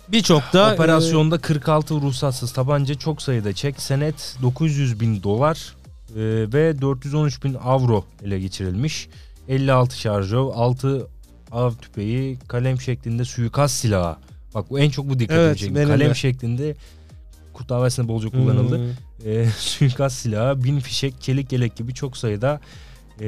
[0.08, 5.76] Birçok da operasyonda 46 ruhsatsız tabanca çok sayıda çek, senet 900 bin dolar
[6.10, 6.20] e,
[6.52, 9.08] ve 413 bin avro ele geçirilmiş.
[9.48, 11.06] 56 şarjör, 6
[11.52, 14.16] av tüpeği, kalem şeklinde suikast silahı.
[14.54, 15.74] Bak bu en çok bu dikkatimi evet, çekti.
[15.74, 16.14] Kalem de.
[16.14, 16.74] şeklinde
[17.52, 18.78] Kurt Davası'nda bolca kullanıldı.
[18.78, 19.32] Hmm.
[19.32, 22.60] E, suikast silahı, bin fişek, çelik yelek gibi çok sayıda
[23.20, 23.26] e,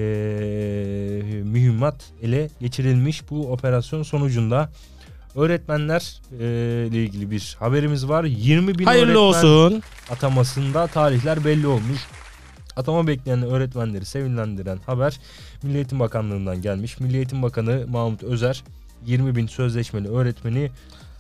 [1.45, 3.31] mühimmat ele geçirilmiş.
[3.31, 4.71] Bu operasyon sonucunda
[5.35, 8.25] öğretmenler e, ilgili bir haberimiz var.
[8.25, 9.83] 20 bin Hayırlı öğretmen olsun.
[10.11, 12.01] atamasında tarihler belli olmuş.
[12.77, 15.21] Atama bekleyen öğretmenleri sevinlendiren haber
[15.63, 17.01] Milli Eğitim Bakanlığı'ndan gelmiş.
[17.01, 18.65] Milli Eğitim Bakanı Mahmut Özer
[19.07, 20.71] 20 bin sözleşmeli öğretmeni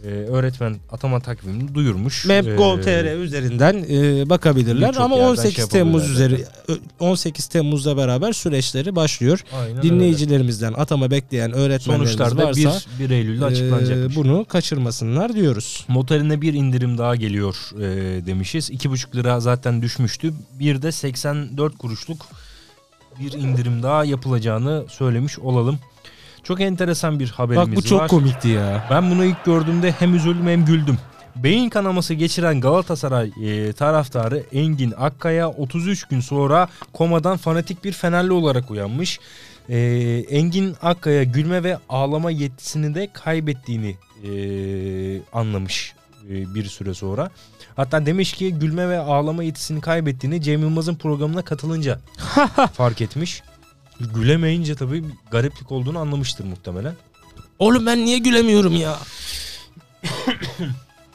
[0.05, 2.25] e, öğretmen atama takvimini duyurmuş.
[2.25, 6.45] Map.gov.tr E, üzerinden e, bakabilirler ama yerden 18 şey Temmuz üzeri
[7.01, 9.45] 18 Temmuz'la beraber süreçleri başlıyor.
[9.55, 9.83] aynen öyle.
[9.83, 14.17] Dinleyicilerimizden atama bekleyen öğretmenlerimiz Sonuçlarda varsa 1, 1 Eylül'de açıklanacakmış.
[14.17, 15.85] e, bunu kaçırmasınlar diyoruz.
[15.89, 18.71] Motorine bir indirim daha geliyor e, demişiz.
[18.71, 20.35] 2,5 lira zaten düşmüştü.
[20.59, 22.27] Bir de 84 kuruşluk
[23.21, 25.79] bir indirim daha yapılacağını söylemiş olalım.
[26.45, 28.09] Çok enteresan bir haberimiz Bak bu çok var.
[28.09, 28.87] komikti ya.
[28.91, 30.99] Ben bunu ilk gördüğümde hem üzüldüm hem güldüm.
[31.37, 38.33] Beyin kanaması geçiren Galatasaray e, taraftarı Engin Akkaya 33 gün sonra komadan fanatik bir Fenerli
[38.33, 39.21] olarak uyanmış.
[39.69, 39.79] E,
[40.31, 44.31] Engin Akkaya gülme ve ağlama yetisini de kaybettiğini e,
[45.33, 45.95] anlamış
[46.31, 47.31] e, bir süre sonra.
[47.77, 51.99] Hatta demiş ki gülme ve ağlama yetisini kaybettiğini Cem Yılmaz'ın programına katılınca
[52.73, 53.43] fark etmiş.
[54.15, 56.95] Gülemeyince tabii bir gariplik olduğunu anlamıştır muhtemelen.
[57.59, 58.99] Oğlum ben niye gülemiyorum ya?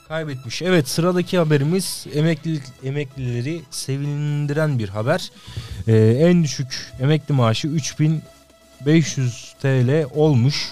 [0.07, 0.61] Kaybetmiş.
[0.61, 5.31] Evet sıradaki haberimiz emeklilik, emeklileri sevindiren bir haber.
[5.87, 10.71] Ee, en düşük emekli maaşı 3500 TL olmuş.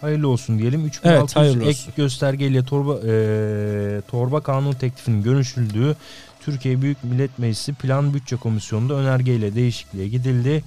[0.00, 0.86] Hayırlı olsun diyelim.
[0.86, 1.92] 3600 hayırlı ek olsun.
[1.96, 5.96] göstergeyle torba e, torba kanun teklifinin görüşüldüğü
[6.40, 10.64] Türkiye Büyük Millet Meclisi Plan Bütçe Komisyonu'nda önergeyle değişikliğe gidildi.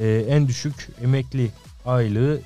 [0.00, 1.50] Ee, en düşük emekli
[1.86, 2.40] aylığı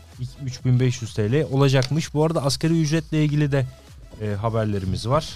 [0.46, 2.14] 3500 TL olacakmış.
[2.14, 3.66] Bu arada asgari ücretle ilgili de
[4.22, 5.28] e, haberlerimiz var.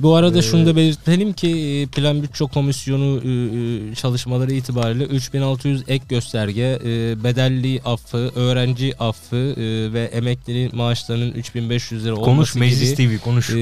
[0.00, 5.04] Bu arada Ee, şunu da belirtelim ki e, Plan Bütçe Komisyonu e, e, çalışmaları itibariyle
[5.04, 12.28] 3600 ek gösterge, e, bedelli affı, öğrenci affı e, ve emeklinin maaşlarının 3500 lira Konuş
[12.28, 13.50] olması Meclis gibi TV konuş.
[13.50, 13.54] e,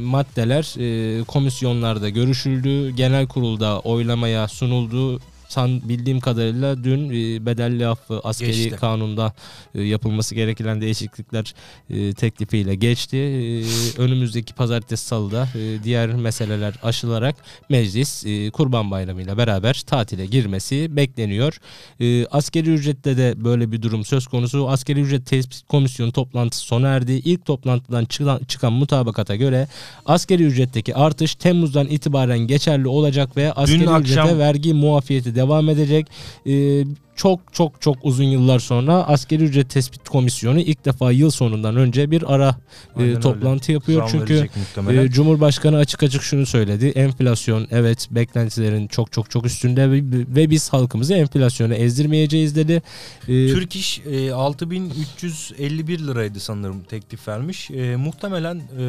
[0.00, 0.74] maddeler
[1.20, 2.90] e, komisyonlarda görüşüldü.
[2.90, 5.20] Genel kurulda oylamaya sunuldu.
[5.48, 8.76] San bildiğim kadarıyla dün e, bedelli affı askeri Geçti.
[8.76, 9.32] kanunda
[9.74, 11.54] e, yapılması gereken değişiklikler
[11.90, 13.16] e, teklifiyle geçti.
[13.16, 13.64] E,
[14.02, 17.36] önümüzdeki pazartesi salıda e, diğer meseleler aşılarak
[17.68, 21.58] meclis e, Kurban Bayramı ile beraber tatile girmesi bekleniyor.
[22.00, 24.68] E, askeri ücrette de böyle bir durum söz konusu.
[24.68, 27.12] Askeri ücret tespit komisyonu toplantısı sona erdi.
[27.12, 29.68] İlk toplantıdan çıkan, çıkan mutabakata göre
[30.06, 36.06] askeri ücretteki artış Temmuz'dan itibaren geçerli olacak ve askeri akşam- ücrete vergi muafiyeti devam edecek.
[36.46, 36.84] Ee,
[37.18, 42.10] çok çok çok uzun yıllar sonra askeri ücret tespit komisyonu ilk defa yıl sonundan önce
[42.10, 42.54] bir ara e,
[42.96, 43.20] Aynen öyle.
[43.20, 44.08] toplantı yapıyor.
[44.08, 44.48] Zam Çünkü
[44.92, 46.86] e, Cumhurbaşkanı açık açık şunu söyledi.
[46.86, 50.02] Enflasyon evet beklentilerin çok çok çok üstünde ve,
[50.36, 52.82] ve biz halkımızı enflasyona ezdirmeyeceğiz dedi.
[53.22, 57.70] E, Türk İş e, 6351 liraydı sanırım teklif vermiş.
[57.70, 58.84] E, muhtemelen e,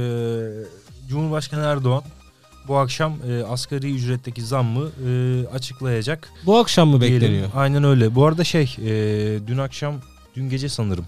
[1.09, 2.03] Cumhurbaşkanı Erdoğan
[2.69, 6.29] bu akşam e, asgari ücretteki zammı e, açıklayacak.
[6.45, 7.21] bu akşam mı diyelim.
[7.21, 7.49] bekleniyor?
[7.55, 8.15] Aynen öyle.
[8.15, 8.91] Bu arada şey e,
[9.47, 9.95] dün akşam
[10.35, 11.05] dün gece sanırım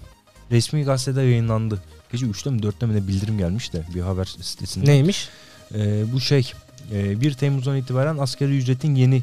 [0.50, 1.82] resmi gazetede yayınlandı.
[2.12, 4.90] Gece 3'te mi 4'te mi ne bildirim gelmiş de bir haber sitesinde.
[4.90, 5.28] Neymiş?
[5.74, 6.52] E, bu şey
[6.92, 9.22] e, 1 Temmuz'dan itibaren asgari ücretin yeni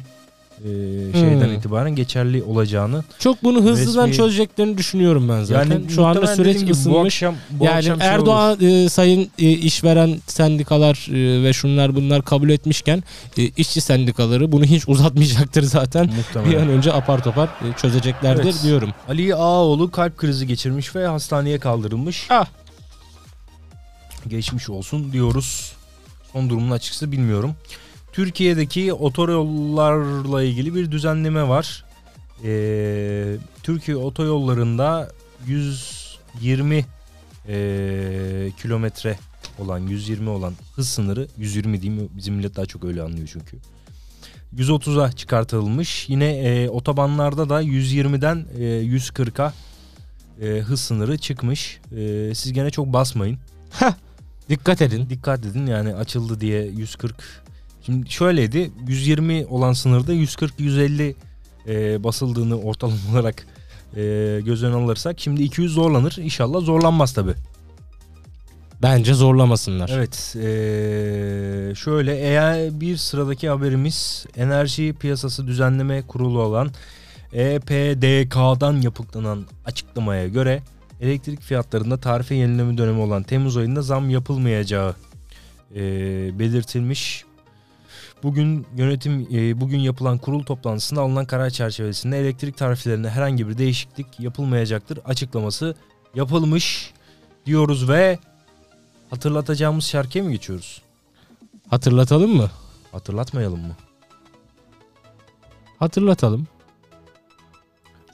[0.64, 0.68] e,
[1.12, 1.54] şeyden Hmm.
[1.54, 3.04] itibaren geçerli olacağını.
[3.18, 5.70] Çok bunu hızlıdan Resmi- çözeceklerini düşünüyorum ben zaten.
[5.70, 6.86] Yani Şu anda süreç ısınmış.
[6.86, 8.08] Bu akşam, bu yani akşam şey.
[8.08, 13.02] Erdoğan e, sayın e, işveren sendikalar e, ve şunlar bunlar kabul etmişken
[13.38, 16.08] e, işçi sendikaları bunu hiç uzatmayacaktır zaten.
[16.08, 16.62] Bir muhtemelen.
[16.62, 18.62] an önce apar topar e, çözeceklerdir Evet.
[18.62, 18.90] diyorum.
[19.08, 22.26] Ali Ağaoğlu kalp krizi geçirmiş ve hastaneye kaldırılmış.
[22.30, 22.46] Ah.
[24.28, 25.72] Geçmiş olsun diyoruz.
[26.32, 27.54] Son durumunu açıkçası bilmiyorum.
[28.12, 31.84] Türkiye'deki otoyollarla ilgili bir düzenleme var.
[32.44, 35.12] Ee, Türkiye otoyollarında
[35.46, 36.84] 120
[37.48, 39.18] ee, kilometre
[39.58, 42.08] olan 120 olan hız sınırı 120 değil mi?
[42.16, 43.56] Bizim millet daha çok öyle anlıyor çünkü.
[44.56, 46.08] 130'a çıkartılmış.
[46.08, 49.52] Yine e, otobanlarda da 120'den e, 140'a
[50.40, 51.80] e, hız sınırı çıkmış.
[51.96, 53.38] E, siz gene çok basmayın.
[54.48, 55.10] Dikkat edin.
[55.10, 57.42] Dikkat edin yani açıldı diye 140.
[57.86, 61.14] Şimdi şöyleydi 120 olan sınırda 140-150
[61.68, 63.46] e, basıldığını ortalama olarak
[63.96, 64.00] e,
[64.44, 66.16] göz önüne alırsak şimdi 200 zorlanır.
[66.20, 67.32] İnşallah zorlanmaz tabi.
[68.82, 69.90] Bence zorlamasınlar.
[69.94, 76.70] Evet eee, şöyle eğer bir sıradaki haberimiz Enerji Piyasası Düzenleme Kurulu olan
[77.32, 80.62] E EPDK'dan yapıklanan açıklamaya göre
[81.00, 84.94] elektrik fiyatlarında tarife yenileme dönemi olan Temmuz ayında zam yapılmayacağı
[85.74, 85.80] eee,
[86.38, 87.24] belirtilmiş.
[88.22, 94.20] Bugün yönetim eee, bugün yapılan kurul toplantısında alınan karar çerçevesinde elektrik tariflerinde herhangi bir değişiklik
[94.20, 95.74] yapılmayacaktır açıklaması
[96.14, 96.92] yapılmış
[97.46, 98.18] diyoruz ve
[99.10, 100.82] hatırlatacağımız şarkıya mı geçiyoruz?
[101.68, 102.50] Hatırlatalım mı?
[102.92, 103.76] Hatırlatmayalım mı?
[105.78, 106.48] Hatırlatalım.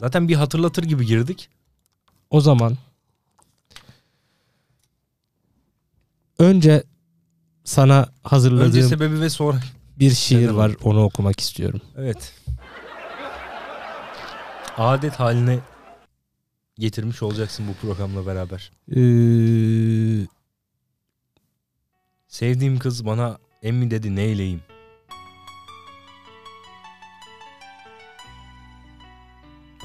[0.01, 1.49] Zaten bir hatırlatır gibi girdik.
[2.31, 2.77] O zaman
[6.39, 6.83] önce
[7.65, 9.61] sana hazırladığım Önce sebebi ve sonra.
[9.99, 10.73] Bir şiir Neden var.
[10.83, 11.81] Onu okumak istiyorum.
[11.97, 12.35] Evet.
[14.77, 15.59] Adet haline
[16.79, 18.71] getirmiş olacaksın bu programla beraber.
[18.91, 20.27] Ee,
[22.29, 24.61] Sevdiğim kız bana emmi dedi neyleyim.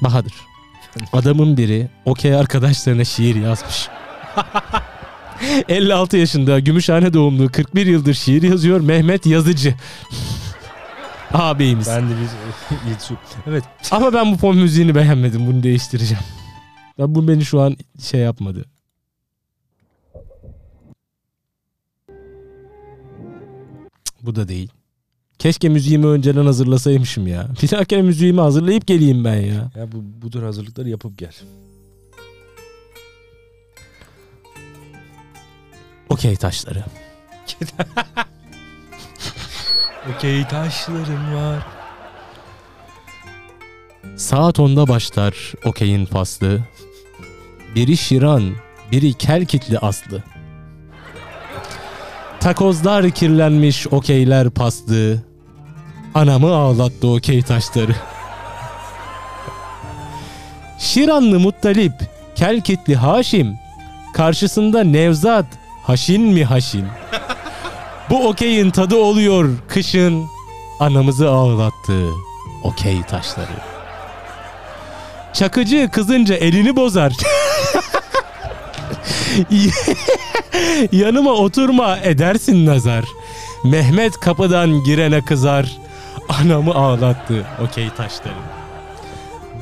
[0.00, 0.34] Bahadır.
[1.12, 3.88] Adamın biri okey arkadaşlarına şiir yazmış.
[5.68, 9.74] 56 yaşında Gümüşhane doğumlu 41 yıldır şiir yazıyor Mehmet Yazıcı.
[11.32, 11.86] Ağabeyimiz.
[11.88, 13.16] Ben de bir iletişim.
[13.46, 13.64] Evet.
[13.90, 15.46] Ama ben bu fon müziğini beğenmedim.
[15.46, 16.24] Bunu değiştireceğim.
[16.98, 18.64] Ben bu beni şu an şey yapmadı.
[24.22, 24.70] Bu da değil.
[25.38, 27.48] Keşke müziğimi önceden hazırlasaymışım ya.
[27.62, 29.70] Bir dahakine müziğimi hazırlayıp geleyim ben ya.
[29.76, 31.32] Ya bu, bu tür hazırlıkları yapıp gel.
[36.12, 36.84] Okey taşları.
[40.16, 41.66] Okey taşlarım var.
[44.16, 46.60] Saat 10'da başlar okeyin faslı.
[47.74, 48.52] Biri şiran,
[48.90, 50.22] biri kel kitli aslı.
[52.40, 55.22] Takozlar kirlenmiş okeyler paslı.
[56.14, 57.96] Anamı ağlattı okey taşları.
[60.78, 61.92] Şiranlı Muttalip,
[62.34, 63.54] kel kitli Haşim.
[64.14, 66.86] Karşısında Nevzat, haşin mi haşin?
[68.10, 70.26] Bu okeyin tadı oluyor kışın.
[70.80, 72.08] Anamızı ağlattı
[72.62, 73.46] okey taşları.
[75.32, 77.12] Çakıcı kızınca elini bozar.
[80.92, 83.04] Yanıma oturma edersin nazar.
[83.64, 85.76] Mehmet kapıdan girene kızar.
[86.28, 88.34] Anamı ağlattı okey taşları.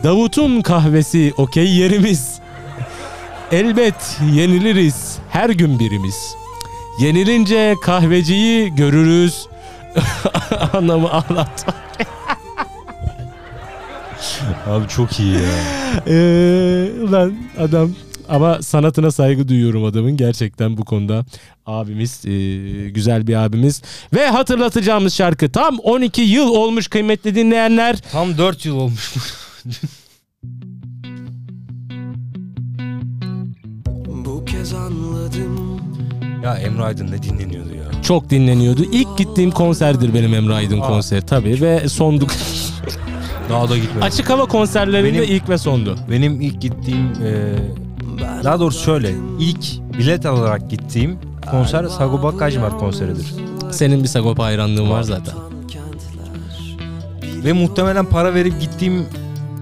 [0.04, 2.39] Davut'un kahvesi okey yerimiz.
[3.52, 6.34] Elbet yeniliriz her gün birimiz.
[7.00, 9.46] Yenilince kahveciyi görürüz.
[10.72, 11.66] Anamı ağlattı.
[14.66, 15.40] Abi çok iyi ya.
[16.06, 17.92] Ee, ulan adam
[18.28, 21.24] ama sanatına saygı duyuyorum adamın gerçekten bu konuda.
[21.66, 22.30] Abimiz e,
[22.88, 23.82] güzel bir abimiz.
[24.14, 27.96] Ve hatırlatacağımız şarkı tam 12 yıl olmuş kıymetli dinleyenler.
[28.12, 29.14] Tam 4 yıl olmuş.
[34.60, 35.80] kez anladım
[36.44, 38.02] ya Emre Aydın ne dinleniyordu ya.
[38.02, 38.82] Çok dinleniyordu.
[38.92, 40.86] İlk gittiğim konserdir benim Emre Aydın Aa.
[40.86, 42.30] konseri tabii ve sonduk.
[43.50, 44.02] Daha da gitmedim.
[44.02, 45.98] Açık hava konserlerinde Benim- ilk ve sondu.
[46.10, 47.54] Benim ilk gittiğim e,
[48.44, 49.64] daha doğrusu şöyle ilk
[49.98, 51.18] bilet alarak gittiğim
[51.50, 53.34] konser Sagopa Kajmer konseridir.
[53.70, 55.34] Senin bir Sagopa hayranlığın var zaten.
[57.44, 59.06] Ve muhtemelen para verip gittiğim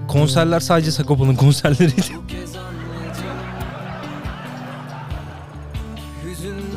[0.07, 2.01] konserler sadece Sagopa'nın konserleriydi.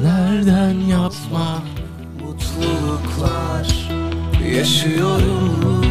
[0.02, 1.62] Nereden yapma?
[2.20, 3.88] mutluluklar
[4.56, 5.84] yaşıyorum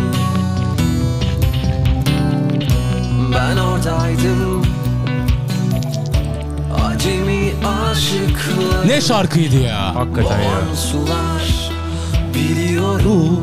[3.36, 4.66] Ben oradaydım
[6.86, 7.54] Acemi
[7.92, 9.96] aşıklar Ne şarkıydı ya?
[9.96, 10.50] Hakikaten ya.
[10.50, 11.72] Boğan sular
[12.34, 13.42] biliyorum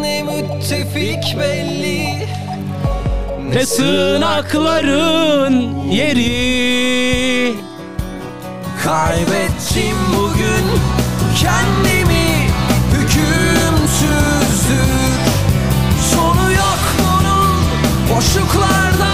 [0.00, 2.28] Ne müttefik belli
[3.54, 5.52] Ve sığınakların
[5.90, 7.54] yeri.
[8.84, 10.64] Kaybettim bugün
[11.40, 12.48] kendimi
[12.92, 14.00] hükümsüzdür.
[16.14, 17.56] Sonu yok bunun
[18.16, 19.09] boşluklardan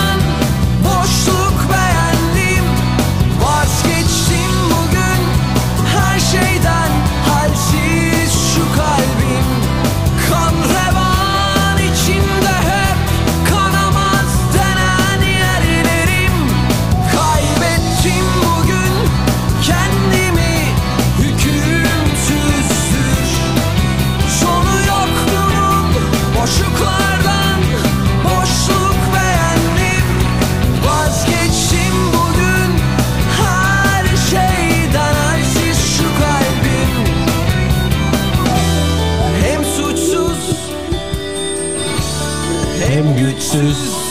[43.61, 44.07] Güçsüz.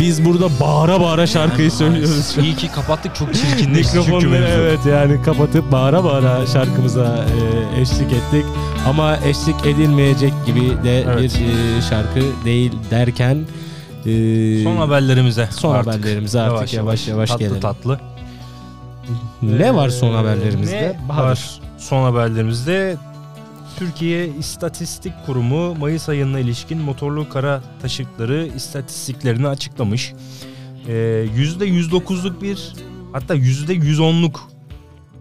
[0.00, 2.32] Biz burada bağıra bağıra şarkıyı söylüyoruz.
[2.34, 2.44] şu an.
[2.44, 4.52] İyi ki kapattık çok çirkinleşti çünkü Mikrofonları mevzu.
[4.60, 7.24] evet yani kapatıp bağıra bağıra şarkımıza
[7.76, 8.44] e, eşlik ettik.
[8.88, 11.18] Ama eşlik edilmeyecek gibi de Evet.
[11.18, 13.38] bir e, şarkı değil derken
[14.06, 15.48] Ee, Son haberlerimize.
[15.52, 17.60] son haberlerimize artık yavaş yavaş tatlı gelelim.
[17.60, 18.00] tatlı.
[19.42, 20.96] ne var Ee, son haberlerimizde?
[21.02, 21.28] Ne Bahadır.
[21.28, 22.96] var son haberlerimizde?
[23.78, 30.12] Türkiye İstatistik Kurumu Mayıs ayına ilişkin motorlu kara taşıtları istatistiklerini açıklamış.
[30.88, 30.92] Ee,
[31.36, 32.72] %109'luk bir
[33.12, 34.36] hatta %110'luk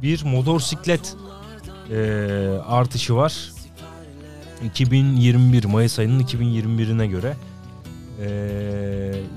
[0.01, 1.15] bir motosiklet
[1.91, 1.97] e,
[2.67, 3.51] artışı var.
[4.63, 7.35] 2021 Mayıs ayının 2021'ine göre
[8.21, 8.27] e,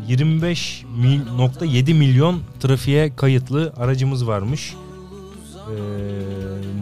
[0.08, 4.74] 25.7 milyon trafiğe kayıtlı aracımız varmış.
[5.54, 5.74] E,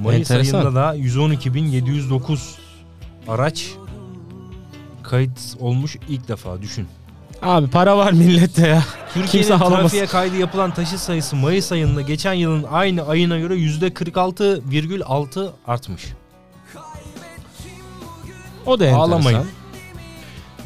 [0.07, 0.59] Mayıs Enteresan.
[0.59, 2.39] ayında da 112.709
[3.29, 3.71] araç
[5.03, 6.87] kayıt olmuş ilk defa düşün.
[7.43, 8.83] Abi para var millette ya.
[9.15, 9.81] Kimse Türkiye'nin alamaz.
[9.81, 16.05] trafiğe kaydı yapılan taşıt sayısı Mayıs ayında geçen yılın aynı ayına göre %46,6 artmış.
[18.67, 19.09] O da enteresan.
[19.11, 19.47] Ağlamayın.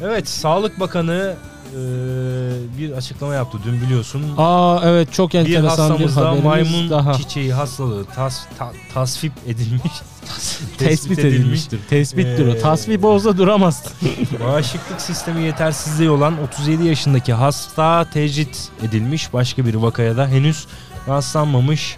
[0.01, 1.35] Evet Sağlık Bakanı
[1.71, 4.23] e, bir açıklama yaptı dün biliyorsun.
[4.37, 7.13] Aa evet çok bir enteresan bir, hastamızda haberimiz maymun daha.
[7.13, 9.91] çiçeği hastalığı tas, ta- tasvip edilmiş.
[10.77, 11.79] Tespit edilmiştir.
[11.89, 12.51] Tespittir o.
[12.51, 13.83] Ee, Tasvip olsa duramaz.
[14.45, 19.33] Bağışıklık sistemi yetersizliği olan 37 yaşındaki hasta tecrit edilmiş.
[19.33, 20.67] Başka bir vakaya da henüz
[21.07, 21.97] rastlanmamış.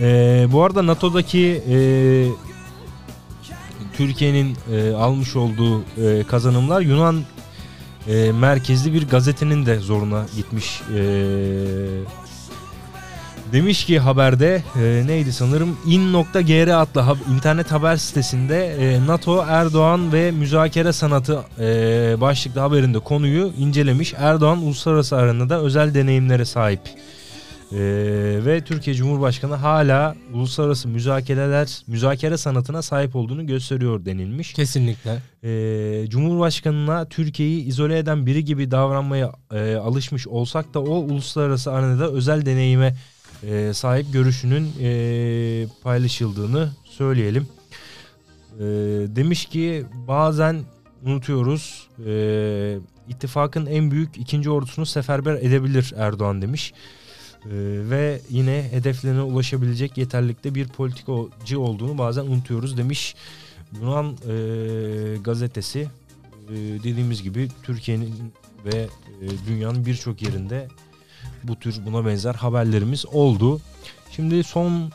[0.00, 1.76] Ee, bu arada NATO'daki e,
[3.96, 7.22] Türkiye'nin e, almış olduğu e, kazanımlar Yunan
[8.08, 10.80] e, merkezli bir gazetenin de zoruna gitmiş.
[10.96, 11.00] E,
[13.52, 20.12] demiş ki haberde e, neydi sanırım in.gr adlı hab- internet haber sitesinde e, NATO Erdoğan
[20.12, 21.66] ve müzakere sanatı e,
[22.20, 24.14] başlıklı haberinde konuyu incelemiş.
[24.18, 26.80] Erdoğan uluslararası arenada özel deneyimlere sahip.
[27.72, 27.78] E,
[28.44, 34.52] ve Türkiye Cumhurbaşkanı hala uluslararası müzakereler müzakere sanatına sahip olduğunu gösteriyor denilmiş.
[34.52, 35.22] Kesinlikle.
[35.44, 42.10] Ee, Cumhurbaşkanına Türkiye'yi izole eden biri gibi davranmaya e, alışmış olsak da o uluslararası arenada
[42.10, 42.94] özel deneyime
[43.42, 47.46] e, sahip görüşünün e, paylaşıldığını söyleyelim.
[48.58, 48.64] E,
[49.16, 50.60] demiş ki bazen
[51.04, 56.72] unutuyoruz e, ittifakın en büyük ikinci ordusunu seferber edebilir Erdoğan demiş.
[57.44, 57.50] E,
[57.90, 63.14] ve yine hedeflerine ulaşabilecek yeterlikte bir politikacı olduğunu bazen unutuyoruz demiş.
[63.80, 64.36] Yunan e,
[65.16, 65.88] gazetesi
[66.48, 68.14] e, dediğimiz gibi Türkiye'nin
[68.64, 68.88] ve
[69.22, 70.68] e, dünyanın birçok yerinde
[71.42, 73.60] bu tür buna benzer haberlerimiz oldu.
[74.10, 74.90] Şimdi son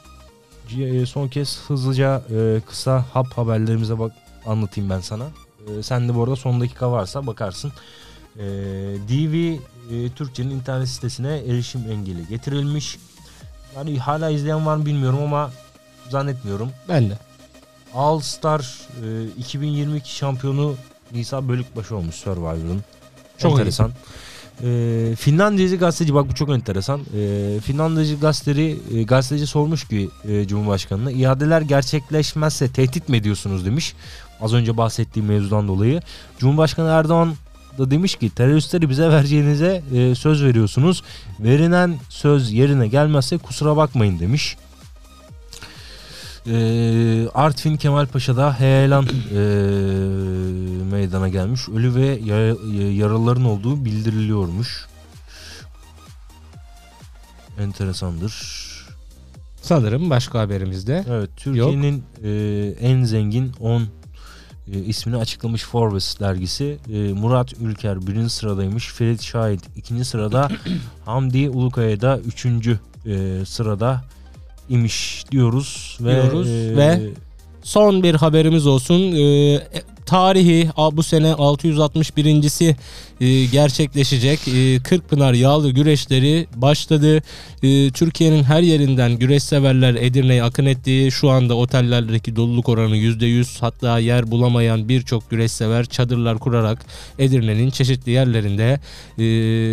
[0.80, 4.12] e, son kez hızlıca e, kısa hap haberlerimize bak
[4.46, 5.28] anlatayım ben sana.
[5.68, 7.72] E, sen de bu arada son dakika varsa bakarsın.
[8.36, 8.46] E,
[9.10, 9.58] DV
[9.92, 12.98] e, Türkçe'nin internet sitesine erişim engeli getirilmiş.
[13.76, 15.52] Yani hala izleyen var mı bilmiyorum ama
[16.10, 16.72] zannetmiyorum.
[16.90, 17.18] Ben de.
[17.94, 20.76] All Star e, 2022 şampiyonu
[21.12, 22.84] Nisa Bölükbaşı olmuş Survivor'ın.
[23.38, 23.92] Çok enteresan.
[24.64, 27.02] E, Finlandiyacı gazeteci bak bu çok enteresan.
[27.18, 33.94] E, Finlandiyacı gazeteci, e, gazeteci sormuş ki e, Cumhurbaşkanı'na iadeler gerçekleşmezse tehdit mi ediyorsunuz demiş.
[34.42, 36.02] Az önce bahsettiğim mevzudan dolayı.
[36.40, 37.34] Cumhurbaşkanı Erdoğan
[37.80, 41.04] da demiş ki teröristleri bize vereceğinize e, söz veriyorsunuz.
[41.40, 44.58] Verilen söz yerine gelmezse kusura bakmayın demiş.
[46.48, 49.40] Ee, Artvin Kemalpaşa'da heyelan e,
[50.92, 51.70] meydana gelmiş.
[51.70, 54.86] Ölü ve ya- yaralıların olduğu bildiriliyormuş.
[57.60, 58.34] Enteresandır.
[59.62, 61.06] Sanırım başka haberimizde.
[61.10, 62.30] Evet, Türkiye'nin e,
[62.82, 63.84] en zengin 10
[64.74, 66.78] e, ismini açıklamış Forbes dergisi.
[66.94, 68.88] E, Murat Ülker birinci sıradaymış.
[68.94, 70.50] Ferit Şahit ikinci sırada.
[71.06, 74.04] Hamdi Ulukaya da üçüncü e, sırada
[74.70, 75.98] imiş diyoruz.
[76.02, 77.14] Ve, Diyoruz e, ve
[77.64, 79.16] Son bir haberimiz olsun.
[79.16, 79.62] Ee,
[80.10, 82.76] tarihi bu sene 661.si
[83.22, 84.48] e, gerçekleşecek.
[84.48, 87.22] E, Kırkpınar yağlı güreşleri başladı.
[87.64, 93.60] E, Türkiye'nin her yerinden güreş severler Edirne'ye akın ettiği şu anda otellerdeki doluluk oranı %100
[93.60, 96.86] hatta yer bulamayan birçok güreş sever çadırlar kurarak
[97.20, 98.80] Edirne'nin çeşitli yerlerinde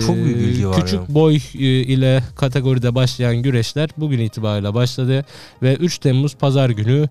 [0.06, 1.14] Çok büyük ilgi var küçük ya.
[1.14, 5.24] boy ile kategoride başlayan güreşler bugün itibariyle başladı
[5.62, 7.08] ve 3 Temmuz pazar günü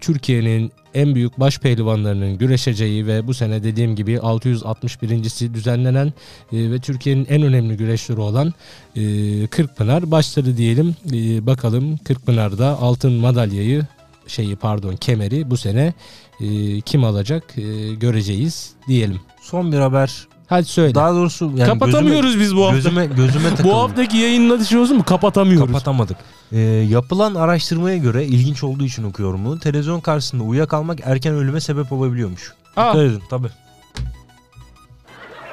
[0.00, 6.12] Türkiye'nin en büyük baş pehlivanlarının güreşeceği ve bu sene dediğim gibi 661.si düzenlenen e,
[6.52, 8.52] ve Türkiye'nin en önemli güreşleri olan
[8.96, 9.02] e,
[9.46, 10.96] Kırkpınar başladı diyelim.
[11.12, 13.86] E, bakalım Kırkpınar'da altın madalyayı
[14.26, 15.94] şeyi pardon kemeri bu sene
[16.40, 19.20] e, kim alacak e, göreceğiz diyelim.
[19.42, 20.31] son bir haber.
[20.52, 20.94] Hadi söyle.
[20.94, 22.74] Daha doğrusu yani Kapatamıyoruz biz bu hafta.
[22.76, 23.68] Gözüme, gözüme takıldı.
[23.68, 25.66] Bu haftaki yayınlatışımızı mu kapatamıyoruz?
[25.66, 26.16] Kapatamadık.
[26.52, 29.58] Ee, yapılan araştırmaya göre ilginç olduğu için okuyorum bunu.
[29.58, 32.52] Televizyon karşısında uyuyakalmak erken ölüme sebep olabiliyormuş.
[32.76, 32.88] Aa.
[32.94, 33.48] Dikkat edin tabi.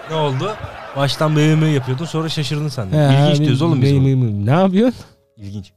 [0.09, 0.55] Ne oldu?
[0.95, 2.97] Baştan BM yapıyordun sonra şaşırdın sen de.
[2.97, 3.91] Ha, İlginç diyoruz oğlum biz.
[3.91, 4.45] mıy.
[4.45, 4.99] Ne yapıyorsun?
[5.37, 5.71] İlginç.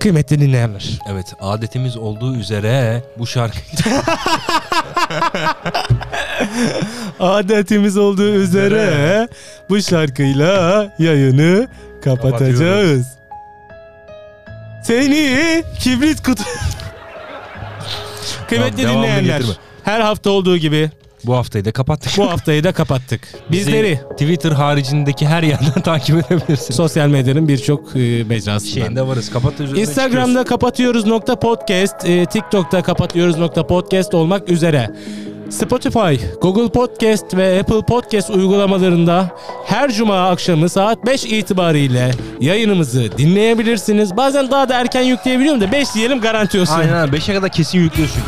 [0.00, 0.98] Kıymetli dinleyenler.
[1.10, 3.58] Evet adetimiz olduğu üzere bu şarkı
[7.20, 9.28] Adetimiz olduğu üzere
[9.70, 11.68] bu şarkıyla yayını
[12.04, 13.06] kapatacağız.
[14.84, 16.42] Seni kibrit kutu...
[18.48, 19.38] Kıymetli Tamam, devamını dinleyenler.
[19.38, 19.54] getirme.
[19.84, 20.90] Her hafta olduğu gibi
[21.24, 22.12] bu haftayı da kapattık.
[22.18, 23.20] bu haftayı da kapattık.
[23.50, 26.76] Bizi Bizleri Twitter haricindeki her yerden takip edebilirsiniz.
[26.76, 28.74] sosyal medyanın birçok e, mecrasından.
[28.74, 29.30] Şeyinde varız.
[29.30, 29.78] Kapatıyoruz.
[29.78, 34.90] Instagram'da kapatıyoruz nokta podcast, e, TikTok'ta kapatıyoruz nokta podcast olmak üzere.
[35.50, 39.30] Spotify, Google Podcast ve Apple Podcast uygulamalarında
[39.66, 44.16] her cuma akşamı saat 5 itibariyle yayınımızı dinleyebilirsiniz.
[44.16, 46.74] Bazen daha da erken yükleyebiliyorum da 5 diyelim garanti olsun.
[46.74, 48.22] Aynen 5'e kadar kesin yüklüyorsun.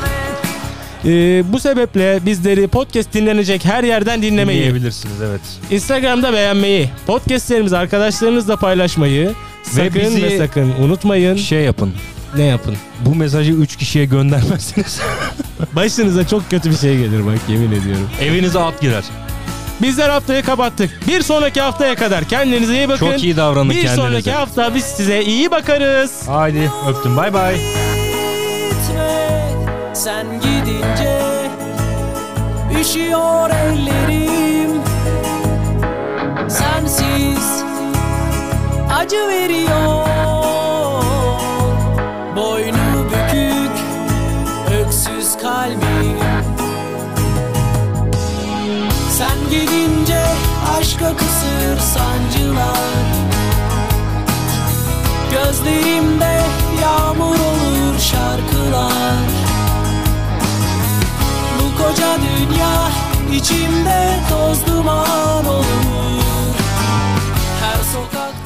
[1.04, 5.40] E, bu sebeple bizleri podcast dinlenecek her yerden dinlemeyi, Dinleyebilirsiniz evet.
[5.70, 11.36] Instagram'da beğenmeyi, podcastlerimizi arkadaşlarınızla paylaşmayı sakın ve, bizi- sakın unutmayın.
[11.36, 11.92] Şey yapın.
[12.36, 12.76] Ne yapın?
[13.00, 15.00] Bu mesajı 3 kişiye göndermezseniz
[15.76, 18.10] Başınıza çok kötü bir şey gelir bak yemin ediyorum.
[18.20, 19.04] evinize at girer.
[19.82, 20.90] Bizler haftayı kapattık.
[21.08, 23.10] Bir sonraki haftaya kadar kendinize iyi bakın.
[23.10, 23.96] Çok iyi davranın Bir kendinize.
[23.96, 26.28] sonraki hafta biz size iyi bakarız.
[26.28, 27.56] Haydi öptüm bay bay.
[27.56, 29.28] gitme
[29.94, 31.20] sen gidince
[32.80, 34.70] Üşüyor ellerim
[36.48, 37.62] Sensiz
[38.98, 40.37] acı veriyor
[51.98, 53.04] sancılar.
[55.30, 56.40] Gözlerimde
[56.82, 59.28] yağmur olur şarkılar.
[61.58, 62.90] Bu koca dünya
[63.32, 66.54] içimde toz duman olur.
[67.60, 68.37] Her sokak